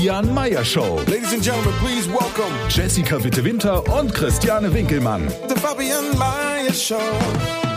Fabian 0.00 0.32
Meyer 0.32 0.64
Show. 0.64 0.94
Ladies 1.08 1.34
and 1.34 1.42
gentlemen, 1.42 1.74
please 1.74 2.08
welcome 2.08 2.50
Jessica 2.70 3.18
Witte-Winter 3.22 3.82
und 3.98 4.14
Christiane 4.14 4.72
Winkelmann. 4.72 5.28
the 5.46 5.54
Fabian 5.56 6.18
Mayer 6.18 6.72
Show. 6.72 7.69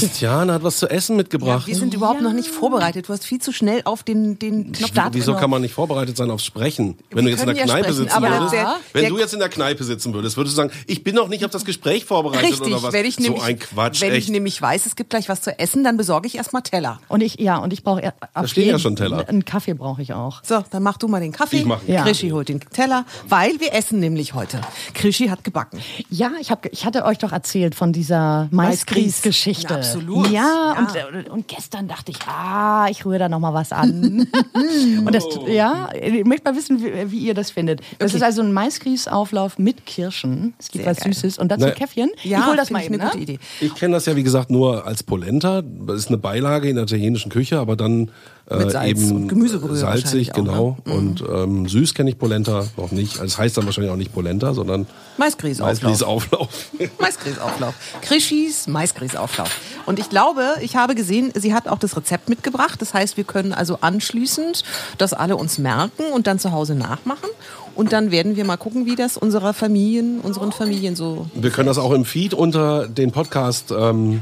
Christiane 0.00 0.52
hat 0.52 0.62
was 0.62 0.78
zu 0.78 0.88
essen 0.88 1.16
mitgebracht. 1.16 1.66
Wir 1.66 1.74
sind 1.76 1.94
überhaupt 1.94 2.20
noch 2.22 2.32
nicht 2.32 2.48
vorbereitet. 2.48 3.08
Du 3.08 3.12
hast 3.12 3.24
viel 3.24 3.40
zu 3.40 3.52
schnell 3.52 3.82
auf 3.84 4.02
den, 4.02 4.38
den 4.38 4.72
Knopf 4.72 4.90
Wieso 5.12 5.34
kann 5.34 5.50
man 5.50 5.62
nicht 5.62 5.74
vorbereitet 5.74 6.16
sein 6.16 6.30
aufs 6.30 6.44
Sprechen? 6.44 6.98
Wenn 7.10 7.24
du 7.24 7.30
jetzt 7.30 7.40
in 7.40 7.46
der 7.48 7.56
ja 7.56 7.64
Kneipe 7.64 7.92
sprechen, 7.92 8.08
sitzen 8.08 8.22
würdest, 8.22 8.52
der- 8.52 8.76
wenn 8.92 9.02
der- 9.02 9.10
du 9.10 9.18
jetzt 9.18 9.32
in 9.34 9.38
der 9.40 9.48
Kneipe 9.48 9.84
sitzen 9.84 10.12
würdest, 10.14 10.36
würdest 10.36 10.56
du 10.56 10.62
sagen, 10.62 10.72
ich 10.86 11.04
bin 11.04 11.14
noch 11.14 11.28
nicht 11.28 11.44
auf 11.44 11.50
das 11.50 11.64
Gespräch 11.64 12.04
vorbereitet 12.04 12.50
Richtig, 12.50 12.66
oder 12.74 12.82
was? 12.82 12.92
wenn 12.92 13.04
ich 13.06 13.16
so 13.16 13.22
nämlich, 13.22 13.42
ein 13.44 13.58
Quatsch, 13.58 14.00
wenn 14.00 14.10
echt. 14.12 14.24
ich 14.26 14.30
nämlich 14.30 14.60
weiß, 14.60 14.86
es 14.86 14.96
gibt 14.96 15.10
gleich 15.10 15.28
was 15.28 15.42
zu 15.42 15.58
essen, 15.58 15.84
dann 15.84 15.96
besorge 15.96 16.26
ich 16.26 16.36
erstmal 16.36 16.62
Teller. 16.62 17.00
Und 17.08 17.22
ich, 17.22 17.38
ja, 17.38 17.56
und 17.58 17.72
ich 17.72 17.82
brauche 17.82 18.02
er- 18.02 18.14
auf 18.34 18.48
stehen 18.48 18.68
ja 18.68 18.78
schon 18.78 18.96
Teller. 18.96 19.28
Einen 19.28 19.44
Kaffee 19.44 19.74
brauche 19.74 20.02
ich 20.02 20.12
auch. 20.12 20.42
So, 20.44 20.64
dann 20.70 20.82
mach 20.82 20.96
du 20.98 21.08
mal 21.08 21.20
den 21.20 21.32
Kaffee. 21.32 21.58
Ich 21.58 21.64
mach 21.64 21.80
den 21.80 21.94
Ja. 21.94 22.02
Krischi 22.02 22.30
holt 22.30 22.48
den 22.48 22.60
Teller, 22.60 23.04
weil 23.28 23.60
wir 23.60 23.72
essen 23.74 24.00
nämlich 24.00 24.34
heute. 24.34 24.60
Krischi 24.94 25.28
hat 25.28 25.44
gebacken. 25.44 25.80
Ja, 26.10 26.32
ich, 26.40 26.50
hab, 26.50 26.66
ich 26.72 26.84
hatte 26.84 27.04
euch 27.04 27.18
doch 27.18 27.32
erzählt 27.32 27.74
von 27.74 27.92
dieser 27.92 28.48
Maisgrieß-Geschichte. 28.50 29.74
Ja, 29.84 29.90
absolut. 29.92 30.30
Ja, 30.30 30.32
Ja. 30.32 30.78
Und, 30.78 31.26
äh, 31.26 31.30
und 31.30 31.48
gestern 31.48 31.88
dachte 31.88 32.10
ich, 32.12 32.18
ah, 32.26 32.86
ich 32.90 33.04
rühre 33.04 33.18
da 33.18 33.28
noch 33.28 33.40
mal 33.40 33.54
was 33.54 33.72
an. 33.72 34.26
und 35.06 35.14
das, 35.14 35.24
ja, 35.46 35.88
ich 35.94 36.24
möchte 36.24 36.50
mal 36.50 36.56
wissen, 36.56 36.82
wie, 36.82 37.10
wie 37.10 37.18
ihr 37.18 37.34
das 37.34 37.50
findet. 37.50 37.80
Das 37.98 38.10
Okay. 38.10 38.16
ist 38.16 38.22
also 38.22 38.42
ein 38.42 38.52
Maisgrießauflauf 38.52 39.58
mit 39.58 39.86
Kirschen. 39.86 40.54
Es 40.58 40.70
gibt 40.70 40.84
Sehr 40.84 40.90
was 40.90 41.00
geil. 41.00 41.12
Süßes 41.12 41.38
und 41.38 41.48
dazu 41.50 41.66
Ne. 41.66 41.72
Käffchen. 41.72 42.10
Ja, 42.22 42.40
ich 42.40 42.46
hol 42.46 42.56
das 42.56 42.70
mal 42.70 42.80
ich 42.80 42.86
eben, 42.86 42.94
eine 43.00 43.04
gute 43.04 43.16
ne? 43.18 43.22
Idee. 43.22 43.38
Ich 43.60 43.74
kenne 43.74 43.94
das 43.94 44.06
ja, 44.06 44.16
wie 44.16 44.22
gesagt, 44.22 44.50
nur 44.50 44.86
als 44.86 45.02
Polenta. 45.02 45.62
Das 45.62 45.96
ist 45.96 46.08
eine 46.08 46.18
Beilage 46.18 46.68
in 46.68 46.76
der 46.76 46.84
italienischen 46.84 47.30
Küche, 47.30 47.58
aber 47.58 47.76
dann 47.76 48.10
Mit 48.50 48.72
Salz 48.72 48.90
eben 48.90 49.12
und 49.12 49.28
Gemüsebrühe 49.28 49.74
salzig, 49.74 50.04
wahrscheinlich 50.04 50.32
auch, 50.32 50.36
genau. 50.36 50.76
Und 50.84 51.24
ähm, 51.26 51.66
süß 51.66 51.94
kenne 51.94 52.10
ich 52.10 52.18
Polenta 52.18 52.66
noch 52.76 52.90
nicht. 52.90 53.14
Also 53.14 53.24
es 53.24 53.38
heißt 53.38 53.56
dann 53.56 53.64
wahrscheinlich 53.64 53.90
auch 53.90 53.96
nicht 53.96 54.12
Polenta, 54.12 54.52
sondern 54.52 54.86
Maisgrießauflauf. 55.16 55.82
Maisgrießauflauf. 55.82 56.48
Maisgrießauflauf. 57.00 57.74
Krischis 58.02 58.66
Maisgrießauflauf. 58.66 59.48
Und 59.86 59.98
ich 59.98 60.10
glaube, 60.10 60.56
ich 60.60 60.76
habe 60.76 60.94
gesehen, 60.94 61.32
sie 61.34 61.54
hat 61.54 61.68
auch 61.68 61.78
das 61.78 61.96
Rezept 61.96 62.28
mitgebracht. 62.28 62.82
Das 62.82 62.92
heißt, 62.92 63.16
wir 63.16 63.24
können 63.24 63.54
also 63.54 63.78
anschließend 63.80 64.62
das 64.98 65.14
alle 65.14 65.36
uns 65.36 65.56
merken 65.56 66.04
und 66.12 66.26
dann 66.26 66.38
zu 66.38 66.52
Hause 66.52 66.74
nachmachen. 66.74 67.30
Und 67.74 67.92
dann 67.92 68.10
werden 68.10 68.36
wir 68.36 68.44
mal 68.44 68.56
gucken, 68.56 68.84
wie 68.84 68.94
das 68.94 69.16
unserer 69.16 69.54
Familien, 69.54 70.20
unseren 70.20 70.52
Familien 70.52 70.96
so 70.96 71.28
Wir 71.34 71.50
können 71.50 71.66
das 71.66 71.78
auch 71.78 71.92
im 71.92 72.04
Feed 72.04 72.34
unter 72.34 72.86
den 72.88 73.10
Podcast 73.10 73.72
ähm, 73.76 74.20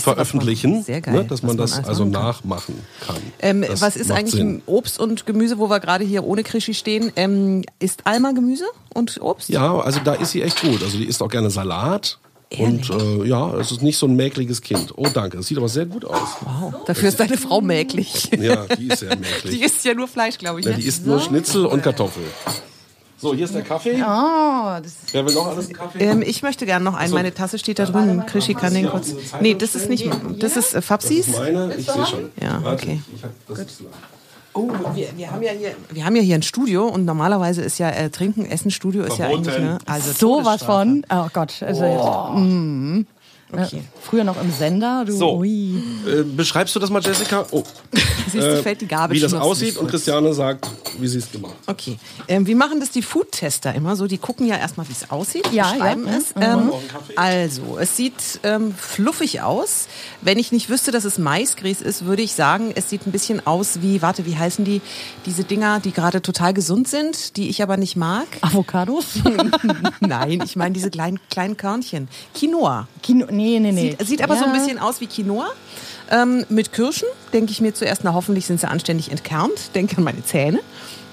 veröffentlichen, 0.00 0.72
man- 0.72 0.82
Sehr 0.82 1.00
geil, 1.00 1.14
ne, 1.14 1.24
dass 1.24 1.42
man 1.42 1.56
das 1.56 1.74
alles 1.74 1.88
also 1.88 2.04
nachmachen 2.04 2.74
kann. 3.06 3.16
Ähm, 3.40 3.64
was 3.78 3.96
ist 3.96 4.10
eigentlich 4.10 4.34
Sinn. 4.34 4.62
Obst 4.66 4.98
und 4.98 5.26
Gemüse, 5.26 5.58
wo 5.58 5.68
wir 5.70 5.80
gerade 5.80 6.04
hier 6.04 6.24
ohne 6.24 6.42
Krischi 6.42 6.74
stehen? 6.74 7.12
Ähm, 7.16 7.62
ist 7.78 8.06
Alma 8.06 8.32
Gemüse 8.32 8.64
und 8.94 9.20
Obst? 9.20 9.48
Ja, 9.48 9.78
also 9.80 10.00
da 10.04 10.14
ist 10.14 10.32
sie 10.32 10.42
echt 10.42 10.60
gut. 10.60 10.82
Also 10.82 10.98
die 10.98 11.04
isst 11.04 11.22
auch 11.22 11.28
gerne 11.30 11.50
Salat. 11.50 12.18
Und 12.58 12.88
äh, 12.90 13.24
ja, 13.26 13.52
es 13.58 13.72
ist 13.72 13.82
nicht 13.82 13.96
so 13.98 14.06
ein 14.06 14.14
mäkliges 14.14 14.60
Kind. 14.60 14.92
Oh, 14.96 15.08
danke. 15.12 15.38
Das 15.38 15.46
sieht 15.46 15.58
aber 15.58 15.68
sehr 15.68 15.86
gut 15.86 16.04
aus. 16.04 16.20
Wow. 16.42 16.74
Dafür 16.86 17.08
ist 17.08 17.18
deine 17.18 17.36
Frau 17.36 17.60
mäglich. 17.60 18.30
Ja, 18.38 18.66
die 18.78 18.88
ist 18.88 19.00
sehr 19.00 19.16
mäklig. 19.16 19.42
Die 19.58 19.62
isst 19.64 19.84
ja 19.84 19.94
nur 19.94 20.06
Fleisch, 20.06 20.38
glaube 20.38 20.60
ich. 20.60 20.66
ja, 20.66 20.72
ne? 20.72 20.78
die 20.78 20.86
isst 20.86 21.04
nur 21.04 21.18
Schnitzel 21.18 21.66
und 21.66 21.82
Kartoffel. 21.82 22.22
So, 23.24 23.34
hier 23.34 23.46
ist 23.46 23.54
der 23.54 23.62
Kaffee. 23.62 23.94
Oh, 24.02 24.82
das 24.82 24.96
Wer 25.12 25.24
will 25.24 25.32
noch 25.32 25.46
alles 25.46 25.64
einen 25.64 25.74
Kaffee? 25.74 25.98
Ähm, 25.98 26.20
ich 26.20 26.42
möchte 26.42 26.66
gerne 26.66 26.84
noch 26.84 26.92
einen. 26.92 27.10
Meine 27.14 27.32
Tasse 27.32 27.58
steht 27.58 27.78
da 27.78 27.86
drüben. 27.86 28.26
Krischi 28.26 28.52
kann 28.52 28.74
den 28.74 28.86
kurz. 28.86 29.14
Nee, 29.40 29.54
das 29.54 29.74
ist 29.74 29.88
nicht. 29.88 30.10
Das 30.40 30.58
ist 30.58 30.74
äh, 30.74 30.82
Fabsis. 30.82 31.28
Meine, 31.28 31.74
ich 31.74 31.86
sehe 31.86 32.04
schon. 32.04 32.30
Ja, 32.38 32.62
Warte, 32.62 32.82
okay. 32.82 33.00
Ich 33.16 33.24
hab, 33.24 33.30
das 33.48 33.60
ist 33.60 33.82
Oh, 34.52 34.70
wir, 34.94 35.08
wir, 35.16 35.30
haben 35.30 35.42
ja 35.42 35.52
hier, 35.52 35.74
wir 35.90 36.04
haben 36.04 36.14
ja 36.14 36.22
hier 36.22 36.34
ein 36.34 36.42
Studio 36.42 36.86
und 36.86 37.06
normalerweise 37.06 37.62
ist 37.62 37.78
ja 37.78 37.88
äh, 37.88 38.10
Trinken, 38.10 38.44
Essen, 38.44 38.70
Studio 38.70 39.04
ist 39.04 39.16
ja 39.16 39.28
Verboten. 39.28 39.48
eigentlich, 39.48 39.58
ne? 39.58 39.78
Also 39.86 40.12
sowas 40.12 40.62
von. 40.62 41.06
Oh 41.10 41.26
Gott. 41.32 41.62
Also 41.62 41.82
jetzt, 41.82 42.40
mm. 42.40 43.06
Okay. 43.52 43.76
Ja, 43.76 43.82
früher 44.02 44.24
noch 44.24 44.40
im 44.40 44.50
Sender. 44.50 45.04
Du, 45.06 45.12
So. 45.12 45.36
Ui. 45.38 45.76
äh, 46.06 46.22
beschreibst 46.24 46.74
du 46.74 46.80
das 46.80 46.90
mal, 46.90 47.00
Jessica? 47.02 47.46
Oh, 47.50 47.62
Siehst 48.32 48.34
du, 48.46 48.62
fällt 48.62 48.80
die 48.80 48.86
Gabel 48.88 49.16
wie 49.16 49.20
das 49.20 49.32
aussieht 49.34 49.76
und. 49.76 49.88
Christiane 49.88 50.32
sagt, 50.34 50.68
wie 50.98 51.06
sie 51.06 51.18
es 51.18 51.30
gemacht 51.30 51.54
hat. 51.66 51.74
Okay. 51.76 51.98
Ähm, 52.26 52.46
wie 52.46 52.54
machen 52.54 52.80
das 52.80 52.90
die 52.90 53.02
Food-Tester 53.02 53.74
immer 53.74 53.96
so? 53.96 54.06
Die 54.06 54.18
gucken 54.18 54.46
ja 54.46 54.56
erstmal, 54.56 54.88
wie 54.88 54.92
es 54.92 55.10
aussieht, 55.10 55.48
Ja, 55.52 55.70
beschreiben 55.72 56.06
ja, 56.06 56.16
es. 56.16 56.34
Ähm, 56.40 56.70
also, 57.16 57.78
es 57.78 57.96
sieht 57.96 58.40
ähm, 58.42 58.74
fluffig 58.74 59.42
aus. 59.42 59.86
Wenn 60.20 60.38
ich 60.38 60.50
nicht 60.50 60.68
wüsste, 60.68 60.90
dass 60.90 61.04
es 61.04 61.18
Maisgrieß 61.18 61.80
ist, 61.82 62.06
würde 62.06 62.22
ich 62.22 62.32
sagen, 62.34 62.72
es 62.74 62.90
sieht 62.90 63.06
ein 63.06 63.12
bisschen 63.12 63.46
aus 63.46 63.82
wie, 63.82 64.02
warte, 64.02 64.26
wie 64.26 64.36
heißen 64.36 64.64
die? 64.64 64.80
Diese 65.26 65.44
Dinger, 65.44 65.80
die 65.80 65.92
gerade 65.92 66.22
total 66.22 66.54
gesund 66.54 66.88
sind, 66.88 67.36
die 67.36 67.48
ich 67.50 67.62
aber 67.62 67.76
nicht 67.76 67.94
mag. 67.96 68.26
Avocados? 68.40 69.04
Nein, 70.00 70.42
ich 70.44 70.56
meine 70.56 70.72
diese 70.72 70.90
kleinen, 70.90 71.20
kleinen 71.30 71.56
Körnchen. 71.56 72.08
Quinoa. 72.34 72.88
Kino, 73.02 73.26
nee, 73.34 73.58
nee, 73.60 73.72
nee. 73.72 73.90
Sieht, 73.98 74.06
sieht 74.08 74.22
aber 74.22 74.36
so 74.36 74.44
ein 74.44 74.54
Ja. 74.54 74.58
bisschen 74.60 74.78
aus 74.78 75.00
wie 75.00 75.06
Quinoa. 75.06 75.48
Ähm, 76.10 76.44
mit 76.48 76.72
Kirschen 76.72 77.08
denke 77.32 77.50
ich 77.52 77.60
mir 77.60 77.74
zuerst, 77.74 78.02
na 78.04 78.14
hoffentlich 78.14 78.46
sind 78.46 78.60
sie 78.60 78.68
anständig 78.68 79.10
entkernt. 79.10 79.74
Denke 79.74 79.96
an 79.98 80.04
meine 80.04 80.22
Zähne. 80.24 80.60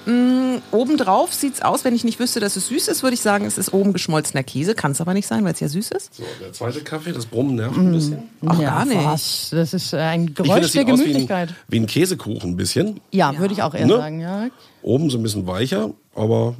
Mm, 0.04 0.56
obendrauf 0.72 1.32
sieht's 1.32 1.62
aus, 1.62 1.84
wenn 1.84 1.94
ich 1.94 2.02
nicht 2.02 2.18
wüsste, 2.18 2.40
dass 2.40 2.56
es 2.56 2.66
süß 2.66 2.88
ist, 2.88 3.04
würde 3.04 3.14
ich 3.14 3.20
sagen, 3.20 3.44
es 3.46 3.56
ist 3.56 3.72
oben 3.72 3.92
geschmolzener 3.92 4.42
Käse. 4.42 4.74
Kann 4.74 4.90
es 4.92 5.00
aber 5.00 5.14
nicht 5.14 5.28
sein, 5.28 5.44
weil 5.44 5.52
es 5.54 5.60
ja 5.60 5.68
süß 5.68 5.92
ist. 5.92 6.14
So, 6.16 6.24
der 6.40 6.52
zweite 6.52 6.80
Kaffee, 6.82 7.12
das 7.12 7.24
Brummen 7.26 7.54
nervt 7.54 7.76
ein 7.78 7.92
bisschen. 7.92 8.18
Ach, 8.44 8.58
ja, 8.58 8.70
gar 8.70 8.84
nicht. 8.84 9.04
Was? 9.04 9.48
Das 9.52 9.72
ist 9.72 9.92
äh, 9.92 9.98
ein 9.98 10.24
Ich 10.28 10.34
Geräusch 10.34 10.50
finde, 10.52 10.66
es 10.66 10.72
der 10.72 10.82
sieht 10.84 10.92
aus 10.92 10.98
wie 10.98 11.04
Gemütlichkeit. 11.04 11.48
ein, 11.50 11.56
wie 11.68 11.80
ein 11.80 11.86
Käsekuchen 11.86 12.50
ein 12.50 12.56
bisschen. 12.56 13.00
Ja, 13.12 13.38
würde 13.38 13.54
ich 13.54 13.62
auch 13.62 13.74
eher 13.74 13.86
Ne? 13.86 13.96
sagen, 13.96 14.20
ja. 14.20 14.48
Oben 14.82 15.08
so 15.08 15.18
ein 15.18 15.22
bisschen 15.22 15.46
weicher, 15.46 15.90
aber 16.16 16.56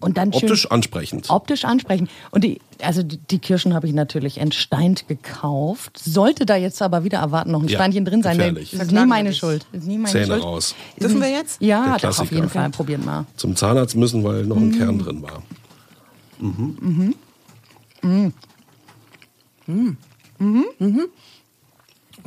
Und 0.00 0.16
dann 0.18 0.32
schön 0.32 0.42
optisch 0.42 0.68
ansprechend. 0.68 1.30
optisch 1.30 1.64
ansprechen. 1.64 2.08
Und 2.32 2.42
die, 2.42 2.60
also 2.82 3.02
die, 3.02 3.38
Kirschen 3.38 3.74
habe 3.74 3.86
ich 3.86 3.92
natürlich 3.92 4.38
entsteint 4.38 5.08
gekauft. 5.08 5.98
Sollte 5.98 6.46
da 6.46 6.56
jetzt 6.56 6.80
aber 6.82 7.04
wieder 7.04 7.18
erwarten 7.18 7.50
noch 7.52 7.62
ein 7.62 7.68
Ja, 7.68 7.78
Steinchen 7.78 8.04
drin 8.04 8.22
sein, 8.22 8.36
gefährlich. 8.38 8.70
das 8.72 8.82
ist 8.82 8.92
nie 8.92 9.06
meine 9.06 9.32
Schuld. 9.32 9.66
Das 9.72 9.82
ist 9.82 9.86
nie 9.88 9.98
meine 9.98 10.12
Zähne 10.12 10.26
Schuld. 10.26 10.42
raus. 10.42 10.74
Dürfen 11.00 11.20
wir 11.20 11.30
jetzt? 11.30 11.60
Ja, 11.62 11.96
doch, 11.98 12.18
auf 12.18 12.30
jeden 12.32 12.48
Fall. 12.48 12.70
Probiert 12.70 13.04
mal. 13.04 13.26
Zum 13.36 13.56
Zahnarzt 13.56 13.96
müssen, 13.96 14.24
weil 14.24 14.44
noch 14.44 14.56
ein 14.56 14.76
Kern 14.76 14.98
drin 14.98 15.22
war. 15.22 15.42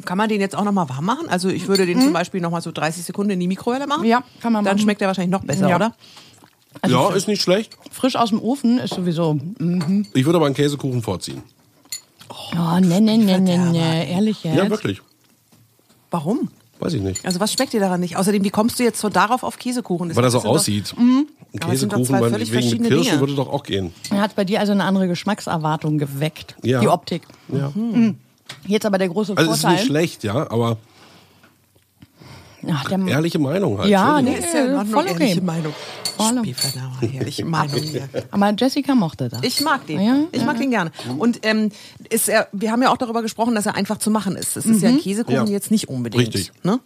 Kann 0.06 0.18
man 0.18 0.28
den 0.30 0.42
jetzt 0.42 0.56
auch 0.56 0.64
nochmal 0.64 0.90
warm 0.90 1.06
machen? 1.06 1.30
Also 1.30 1.50
ich 1.50 1.68
würde 1.68 1.86
den 1.86 2.02
zum 2.02 2.14
Beispiel 2.14 2.42
nochmal 2.42 2.62
so 2.62 2.72
30 2.72 3.04
Sekunden 3.04 3.32
in 3.32 3.40
die 3.40 3.48
Mikrowelle 3.48 3.88
machen. 3.88 4.02
Mhm. 4.02 4.08
Ja, 4.08 4.24
kann 4.42 4.52
man 4.54 4.64
Dann 4.66 4.76
machen. 4.76 4.84
schmeckt 4.84 5.02
er 5.02 5.08
wahrscheinlich 5.08 5.32
noch 5.32 5.44
besser, 5.46 5.70
Ja. 5.70 5.76
oder? 5.78 5.94
Also 6.82 6.96
ja, 7.10 7.16
ist 7.16 7.28
nicht 7.28 7.42
schlecht. 7.42 7.78
frisch 7.92 8.16
aus 8.16 8.30
dem 8.30 8.42
Ofen 8.42 8.80
ist 8.80 8.94
sowieso. 8.94 9.40
Ich 10.14 10.26
würde 10.26 10.38
aber 10.38 10.46
einen 10.46 10.56
Käsekuchen 10.56 11.02
vorziehen. 11.02 11.42
Oh, 12.30 12.80
ne, 12.80 13.02
ne, 13.02 13.18
ne, 13.18 13.40
ne, 13.40 13.58
ne. 13.72 14.10
Ehrlich 14.10 14.44
jetzt? 14.44 14.56
Ja, 14.56 14.70
wirklich. 14.70 15.02
Warum? 16.12 16.50
Weiß 16.80 16.94
ich 16.94 17.02
nicht. 17.02 17.26
Also 17.26 17.40
was 17.40 17.54
schmeckt 17.54 17.74
dir 17.74 17.80
daran 17.80 18.02
nicht? 18.02 18.18
Außerdem, 18.18 18.44
wie 18.44 18.50
kommst 18.50 18.80
du 18.80 18.84
jetzt 18.84 19.00
so 19.00 19.10
darauf 19.10 19.44
auf 19.44 19.58
Käsekuchen? 19.58 20.10
Das 20.10 20.18
Weil 20.18 20.26
er 20.26 20.32
so 20.32 20.40
doch- 20.40 20.46
aussieht. 20.46 20.94
Ein 20.98 21.28
sind 21.78 21.94
doch 21.94 21.98
Käsekuchen 22.00 22.30
völlig 22.30 22.52
wegen 22.52 22.82
mit 22.82 22.92
Dinge. 22.92 23.20
würde 23.20 23.36
doch 23.36 23.48
auch 23.48 23.64
gehen. 23.64 23.94
Er 24.12 24.22
hat 24.22 24.36
bei 24.36 24.44
dir 24.44 24.60
also 24.60 24.74
eine 24.74 24.84
andere 24.84 25.08
Geschmackserwartung 25.08 25.98
geweckt. 25.98 26.56
Ja. 26.64 26.82
Die 26.82 26.88
Optik. 26.90 27.22
Ja. 27.48 27.72
Jetzt 28.68 28.86
aber 28.86 28.98
der 28.98 29.08
große 29.10 29.34
Also 29.38 29.52
es 29.52 29.58
ist 29.58 29.62
Vorteil. 29.62 29.78
nicht 29.80 29.88
schlecht, 29.88 30.24
ja, 30.26 30.52
aber 30.52 30.78
Ach, 32.70 32.84
der, 32.90 33.00
ehrliche 33.08 33.40
Meinung 33.40 33.78
halt. 33.78 33.90
Ja, 33.90 34.22
nee. 34.22 34.36
Ist 34.38 34.54
ja 34.54 34.84
Voll 34.86 35.04
okay. 35.08 35.14
ehrliche 35.14 35.42
Meinung. 35.42 35.74
Voll. 36.18 36.40
Spielverdauer, 36.40 37.14
ehrliche 37.14 37.46
Meinung 37.46 37.80
hier. 37.82 38.08
aber 38.32 38.54
Jessica 38.58 38.96
mochte 38.96 39.30
das. 39.30 39.42
Ich 39.44 39.62
mag 39.62 39.86
den. 39.88 40.00
Ja, 40.00 40.18
ich 40.32 40.40
ja. 40.42 40.46
mag 40.46 40.58
den 40.58 40.70
gerne. 40.72 40.92
Und 41.18 41.40
ähm, 41.46 41.72
ist 42.10 42.30
er, 42.30 42.48
wir 42.52 42.72
haben 42.72 42.82
ja 42.82 42.92
auch 42.92 42.98
darüber 42.98 43.22
gesprochen, 43.22 43.56
dass 43.56 43.66
er 43.66 43.76
einfach 43.76 43.98
zu 43.98 44.10
machen 44.12 44.36
ist. 44.36 44.56
Es 44.58 44.66
ist 44.66 44.82
ja 44.82 44.90
ein 44.90 45.00
Käsekuchen 45.00 45.48
Ja. 45.48 45.52
jetzt 45.52 45.72
nicht 45.72 45.90
unbedingt. 45.90 46.34
Richtig. 46.34 46.52
Ne? 46.64 46.80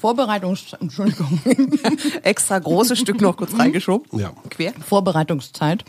Vorbereitungs 0.00 0.74
Entschuldigung. 0.80 1.40
Extra 2.22 2.58
großes 2.58 2.98
Stück 2.98 3.20
noch 3.20 3.36
kurz 3.36 3.58
reingeschoben. 3.58 4.18
Ja. 4.18 4.32
Quer. 4.50 4.72
Vorbereitungszeit. 4.86 5.84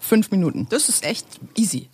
Fünf 0.00 0.30
Minuten. 0.30 0.66
Das 0.70 0.88
ist 0.88 1.04
echt 1.04 1.26
easy. 1.56 1.88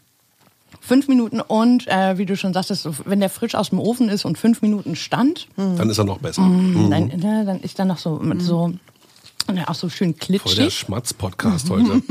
Fünf 0.81 1.09
Minuten 1.09 1.41
und 1.41 1.87
äh, 1.89 2.17
wie 2.17 2.25
du 2.25 2.37
schon 2.37 2.55
sagtest, 2.55 2.89
wenn 3.05 3.21
der 3.21 3.29
frisch 3.29 3.55
aus 3.55 3.71
dem 3.71 3.79
Ofen 3.79 4.09
ist 4.09 4.25
und 4.25 4.39
fünf 4.39 4.63
Minuten 4.63 4.97
stand, 4.97 5.49
Dann 5.57 5.91
ist 5.91 5.99
er 5.99 6.05
noch 6.05 6.19
besser. 6.19 6.43
dann, 6.43 7.09
ne, 7.09 7.43
dann 7.45 7.61
ist 7.61 7.79
er 7.79 7.85
noch 7.85 7.99
so, 7.99 8.21
so 8.39 8.73
ja, 9.57 9.69
auch 9.69 9.75
so 9.75 9.89
schön 9.89 10.15
Voll 10.15 10.19
der 10.29 10.41
klitschig. 10.41 10.75
Schmatz-Podcast 10.79 11.71
heute. 11.71 12.03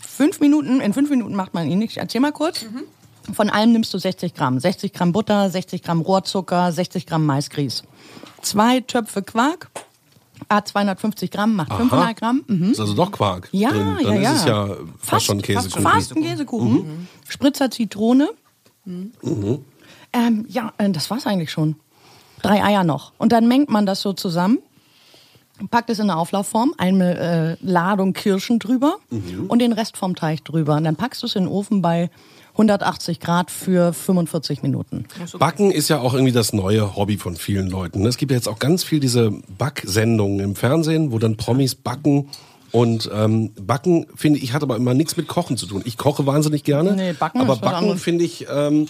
Fünf 0.00 0.40
Minuten, 0.40 0.80
in 0.80 0.92
fünf 0.92 1.10
Minuten 1.10 1.34
macht 1.34 1.54
man 1.54 1.68
ihn 1.68 1.78
nicht. 1.78 1.92
Ich 1.92 1.96
erzähl 1.98 2.20
mal 2.20 2.32
kurz. 2.32 2.64
Von 3.32 3.50
allem 3.50 3.72
nimmst 3.72 3.92
du 3.94 3.98
60 3.98 4.34
Gramm. 4.34 4.60
60 4.60 4.92
Gramm 4.92 5.12
Butter, 5.12 5.50
60 5.50 5.82
Gramm 5.82 6.00
Rohrzucker, 6.02 6.72
60 6.72 7.06
Gramm 7.06 7.24
Maisgrieß. 7.26 7.82
Zwei 8.42 8.80
Töpfe 8.80 9.22
Quark, 9.22 9.70
ah, 10.48 10.62
250 10.62 11.30
Gramm 11.30 11.56
macht 11.56 11.72
500 11.72 12.16
Gramm. 12.16 12.44
Mhm. 12.46 12.72
Ist 12.72 12.80
also 12.80 12.94
doch 12.94 13.10
Quark 13.10 13.48
Ja, 13.52 13.70
drin. 13.70 13.96
ja, 14.00 14.08
Dann 14.08 14.22
ja. 14.22 14.32
ist 14.32 14.40
es 14.40 14.44
ja 14.46 14.76
fast, 14.98 15.26
schon 15.26 15.40
Käsekuchen. 15.40 15.82
Fast 15.82 16.14
ein 16.16 16.22
Käsekuchen. 16.22 17.08
Spritzer 17.28 17.70
Zitrone. 17.70 18.28
Ähm, 20.12 20.46
ja, 20.48 20.72
äh, 20.78 20.90
das 20.90 21.10
war's 21.10 21.26
eigentlich 21.26 21.50
schon. 21.50 21.76
Drei 22.42 22.62
Eier 22.62 22.84
noch. 22.84 23.12
Und 23.16 23.32
dann 23.32 23.48
mengt 23.48 23.70
man 23.70 23.86
das 23.86 24.02
so 24.02 24.12
zusammen, 24.12 24.58
packt 25.70 25.90
es 25.90 25.98
in 25.98 26.10
eine 26.10 26.18
Auflaufform, 26.18 26.74
eine 26.78 27.56
äh, 27.60 27.64
Ladung 27.64 28.12
Kirschen 28.12 28.58
drüber 28.58 28.96
und 29.48 29.60
den 29.60 29.72
Rest 29.72 29.96
vom 29.96 30.14
Teig 30.16 30.44
drüber. 30.44 30.76
Und 30.76 30.84
dann 30.84 30.96
packst 30.96 31.22
du 31.22 31.26
es 31.26 31.36
in 31.36 31.44
den 31.44 31.52
Ofen 31.52 31.80
bei 31.82 32.10
180 32.52 33.18
Grad 33.20 33.50
für 33.50 33.92
45 33.92 34.62
Minuten. 34.62 35.06
Backen 35.38 35.70
ist 35.72 35.88
ja 35.88 35.98
auch 36.00 36.14
irgendwie 36.14 36.32
das 36.32 36.52
neue 36.52 36.96
Hobby 36.96 37.16
von 37.16 37.34
vielen 37.36 37.68
Leuten. 37.68 38.02
ne? 38.02 38.08
Es 38.08 38.16
gibt 38.16 38.30
ja 38.30 38.36
jetzt 38.36 38.48
auch 38.48 38.58
ganz 38.60 38.84
viel 38.84 39.00
diese 39.00 39.32
Backsendungen 39.58 40.38
im 40.40 40.54
Fernsehen, 40.54 41.10
wo 41.12 41.18
dann 41.18 41.36
Promis 41.36 41.74
backen. 41.74 42.28
Und 42.70 43.08
ähm, 43.14 43.52
Backen, 43.54 44.06
finde 44.16 44.40
ich, 44.40 44.52
hat 44.52 44.62
aber 44.62 44.74
immer 44.76 44.94
nichts 44.94 45.16
mit 45.16 45.28
Kochen 45.28 45.56
zu 45.56 45.66
tun. 45.66 45.82
Ich 45.84 45.96
koche 45.96 46.26
wahnsinnig 46.26 46.64
gerne, 46.64 46.94
Nee, 46.96 47.12
Backen 47.12 47.40
aber 47.40 47.56
Backen 47.56 47.96
finde 47.98 48.24
ich, 48.24 48.46
ähm, 48.52 48.86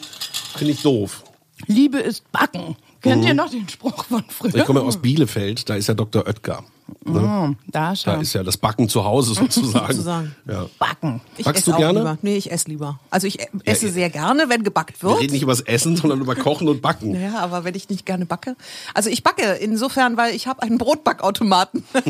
finde 0.56 0.72
ich 0.72 0.82
doof. 0.82 1.22
Liebe 1.66 1.98
ist 1.98 2.30
Backen. 2.32 2.76
Kennt 3.04 3.24
ihr 3.24 3.34
noch 3.34 3.50
den 3.50 3.68
Spruch 3.68 4.04
von 4.04 4.24
früher? 4.28 4.50
Mhm. 4.52 4.58
Ich 4.58 4.64
komme 4.64 4.82
aus 4.82 4.96
Bielefeld, 4.96 5.68
da 5.68 5.76
ist 5.76 5.86
ja 5.88 5.94
Dr. 5.94 6.26
Oetker. 6.26 6.64
Ne? 7.04 7.56
da 7.68 7.92
ist 7.92 8.06
Da 8.06 8.14
er. 8.14 8.20
ist 8.20 8.32
ja 8.34 8.42
das 8.42 8.56
Backen 8.56 8.88
zu 8.88 9.04
Hause 9.04 9.34
sozusagen. 9.34 9.86
Sozusagen. 9.92 10.34
Ja. 10.48 10.66
Backen. 10.78 11.20
Ich 11.36 11.44
Backst 11.44 11.62
esse 11.62 11.70
du 11.72 11.76
gerne? 11.76 11.98
Lieber. 12.00 12.18
Nee, 12.22 12.36
ich 12.36 12.50
esse 12.52 12.68
lieber. 12.68 12.98
Also 13.10 13.26
ich 13.26 13.38
esse 13.64 13.86
Ja, 13.86 13.92
sehr 13.92 14.10
gerne, 14.10 14.48
wenn 14.48 14.62
gebackt 14.64 15.02
Wir 15.02 15.10
wird. 15.10 15.20
reden 15.20 15.32
nicht 15.32 15.42
über 15.42 15.52
das 15.52 15.60
Essen, 15.62 15.96
sondern 15.96 16.20
über 16.20 16.34
Kochen 16.34 16.68
und 16.68 16.82
Backen. 16.82 17.20
Ja, 17.20 17.38
aber 17.40 17.64
wenn 17.64 17.74
ich 17.74 17.88
nicht 17.88 18.06
gerne 18.06 18.26
backe. 18.26 18.56
Also 18.94 19.10
ich 19.10 19.22
backe 19.22 19.42
insofern, 19.60 20.16
weil 20.16 20.34
ich 20.34 20.46
habe 20.46 20.62
einen 20.62 20.78
Brotbackautomaten. 20.78 21.84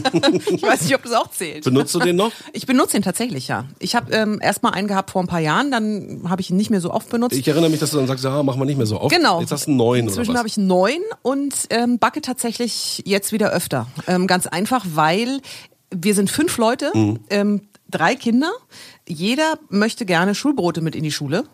ich 0.51 0.63
weiß 0.63 0.83
nicht, 0.83 0.95
ob 0.95 1.03
das 1.03 1.13
auch 1.13 1.31
zählt. 1.31 1.65
Benutzt 1.65 1.95
du 1.95 1.99
den 2.01 2.17
noch? 2.17 2.31
Ich 2.53 2.67
benutze 2.67 2.97
ihn 2.97 3.03
tatsächlich, 3.03 3.49
ja. 3.49 3.65
Ich 3.79 3.97
habe 3.97 4.13
ähm, 4.13 4.39
erst 4.41 4.63
mal 4.63 4.71
einen 4.71 4.87
gehabt 4.87 5.11
vor 5.11 5.21
ein 5.23 5.27
paar 5.27 5.41
Jahren, 5.41 5.71
dann 5.71 6.23
habe 6.29 6.41
ich 6.41 6.51
ihn 6.51 6.57
nicht 6.57 6.71
mehr 6.71 6.81
so 6.81 6.93
oft 6.93 7.09
benutzt. 7.11 7.37
Ich 7.37 7.47
erinnere 7.49 7.69
mich, 7.71 7.81
dass 7.81 7.91
du 7.91 7.97
dann 7.97 8.07
sagst, 8.07 8.25
ja, 8.25 8.43
machen 8.43 8.61
wir 8.61 8.65
nicht 8.65 8.77
mehr 8.77 8.87
so 8.87 9.01
oft. 9.01 9.15
Genau. 9.15 9.41
Jetzt 9.41 9.51
hast 9.51 9.67
du 9.67 9.71
einen 9.71 9.79
neuen 9.79 10.07
Inzwischen 10.07 10.37
habe 10.39 10.47
ich 10.47 10.57
einen 10.57 10.67
neun 10.69 10.99
und 11.23 11.55
ähm, 11.71 11.99
backe 11.99 12.21
tatsächlich 12.21 13.03
jetzt 13.07 13.33
wieder 13.33 13.51
öfter. 13.51 13.87
Ähm, 14.07 14.27
ganz 14.27 14.47
einfach, 14.47 14.74
weil 14.85 15.41
wir 15.95 16.15
sind 16.15 16.31
fünf 16.31 16.57
Leute, 16.59 16.91
Mhm. 16.95 17.21
ähm, 17.31 17.61
drei 17.91 18.17
Kinder. 18.17 18.51
Jeder 19.07 19.59
möchte 19.69 20.05
gerne 20.07 20.35
Schulbrote 20.35 20.81
mit 20.81 20.97
in 20.97 21.03
die 21.05 21.13
Schule. 21.13 21.45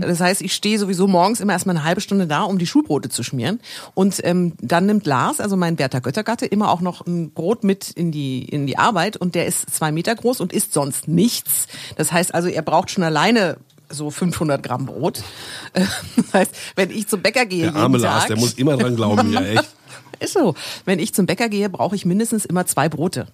Das 0.00 0.20
heißt, 0.20 0.40
ich 0.42 0.54
stehe 0.54 0.78
sowieso 0.78 1.06
morgens 1.08 1.40
immer 1.40 1.52
erstmal 1.52 1.76
eine 1.76 1.84
halbe 1.84 2.00
Stunde 2.00 2.26
da, 2.26 2.42
um 2.44 2.58
die 2.58 2.66
Schulbrote 2.66 3.08
zu 3.08 3.22
schmieren. 3.22 3.60
Und 3.94 4.20
ähm, 4.24 4.54
dann 4.60 4.86
nimmt 4.86 5.06
Lars, 5.06 5.40
also 5.40 5.56
mein 5.56 5.76
Bertha 5.76 5.98
Göttergatte, 5.98 6.46
immer 6.46 6.70
auch 6.70 6.80
noch 6.80 7.06
ein 7.06 7.32
Brot 7.32 7.64
mit 7.64 7.90
in 7.90 8.12
die, 8.12 8.44
in 8.44 8.66
die 8.66 8.78
Arbeit. 8.78 9.16
Und 9.16 9.34
der 9.34 9.46
ist 9.46 9.68
zwei 9.74 9.90
Meter 9.92 10.14
groß 10.14 10.40
und 10.40 10.52
isst 10.52 10.72
sonst 10.72 11.08
nichts. 11.08 11.66
Das 11.96 12.12
heißt 12.12 12.34
also, 12.34 12.48
er 12.48 12.62
braucht 12.62 12.90
schon 12.90 13.04
alleine 13.04 13.56
so 13.90 14.10
500 14.10 14.62
Gramm 14.62 14.86
Brot. 14.86 15.22
Das 15.74 16.32
heißt, 16.32 16.54
wenn 16.76 16.90
ich 16.90 17.08
zum 17.08 17.20
Bäcker 17.22 17.44
gehe, 17.44 17.72
Der 17.72 17.74
arme 17.76 17.98
jeden 17.98 18.04
Lars, 18.08 18.20
Tag, 18.20 18.28
der 18.28 18.38
muss 18.38 18.54
immer 18.54 18.76
dran 18.76 18.94
glauben, 18.96 19.32
ja 19.32 19.40
echt. 19.44 19.68
Ist 20.20 20.34
so. 20.34 20.54
Wenn 20.84 20.98
ich 20.98 21.14
zum 21.14 21.26
Bäcker 21.26 21.48
gehe, 21.48 21.68
brauche 21.68 21.96
ich 21.96 22.04
mindestens 22.04 22.44
immer 22.44 22.66
zwei 22.66 22.88
Brote. 22.88 23.26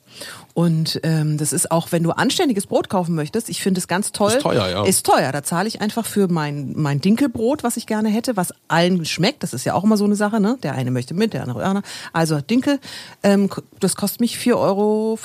Und 0.55 1.01
ähm, 1.03 1.37
das 1.37 1.53
ist 1.53 1.71
auch, 1.71 1.93
wenn 1.93 2.03
du 2.03 2.13
anständiges 2.13 2.67
Brot 2.67 2.89
kaufen 2.89 3.15
möchtest, 3.15 3.49
ich 3.49 3.61
finde 3.63 3.79
es 3.79 3.89
ganz 3.89 4.13
toll. 4.13 4.33
Ist 4.33 4.43
teuer, 4.43 4.69
ja. 4.69 4.85
Ist 4.85 5.05
teuer. 5.05 5.33
Da 5.33 5.43
zahle 5.43 5.69
ich 5.69 5.81
einfach 5.81 6.07
für 6.07 6.29
mein, 6.29 6.73
mein 6.77 7.01
Dinkelbrot, 7.01 7.63
was 7.63 7.77
ich 7.77 7.87
gerne 7.87 8.09
hätte, 8.09 8.37
was 8.37 8.55
allen 8.69 9.05
schmeckt. 9.05 9.43
Das 9.43 9.53
ist 9.53 9.65
ja 9.65 9.75
auch 9.75 9.85
immer 9.85 9.97
so 9.97 10.05
eine 10.05 10.17
Sache, 10.17 10.41
ne? 10.41 10.59
Der 10.63 10.75
eine 10.75 10.91
möchte 10.91 11.15
mit, 11.15 11.33
der 11.33 11.43
andere. 11.43 11.65
andere. 11.65 11.85
Also 12.13 12.41
Dinkel, 12.41 12.81
ähm, 13.23 13.51
das 13.81 13.97
kostet 13.97 14.21
mich 14.21 14.37
4,35 14.37 14.55
Euro. 14.57 15.19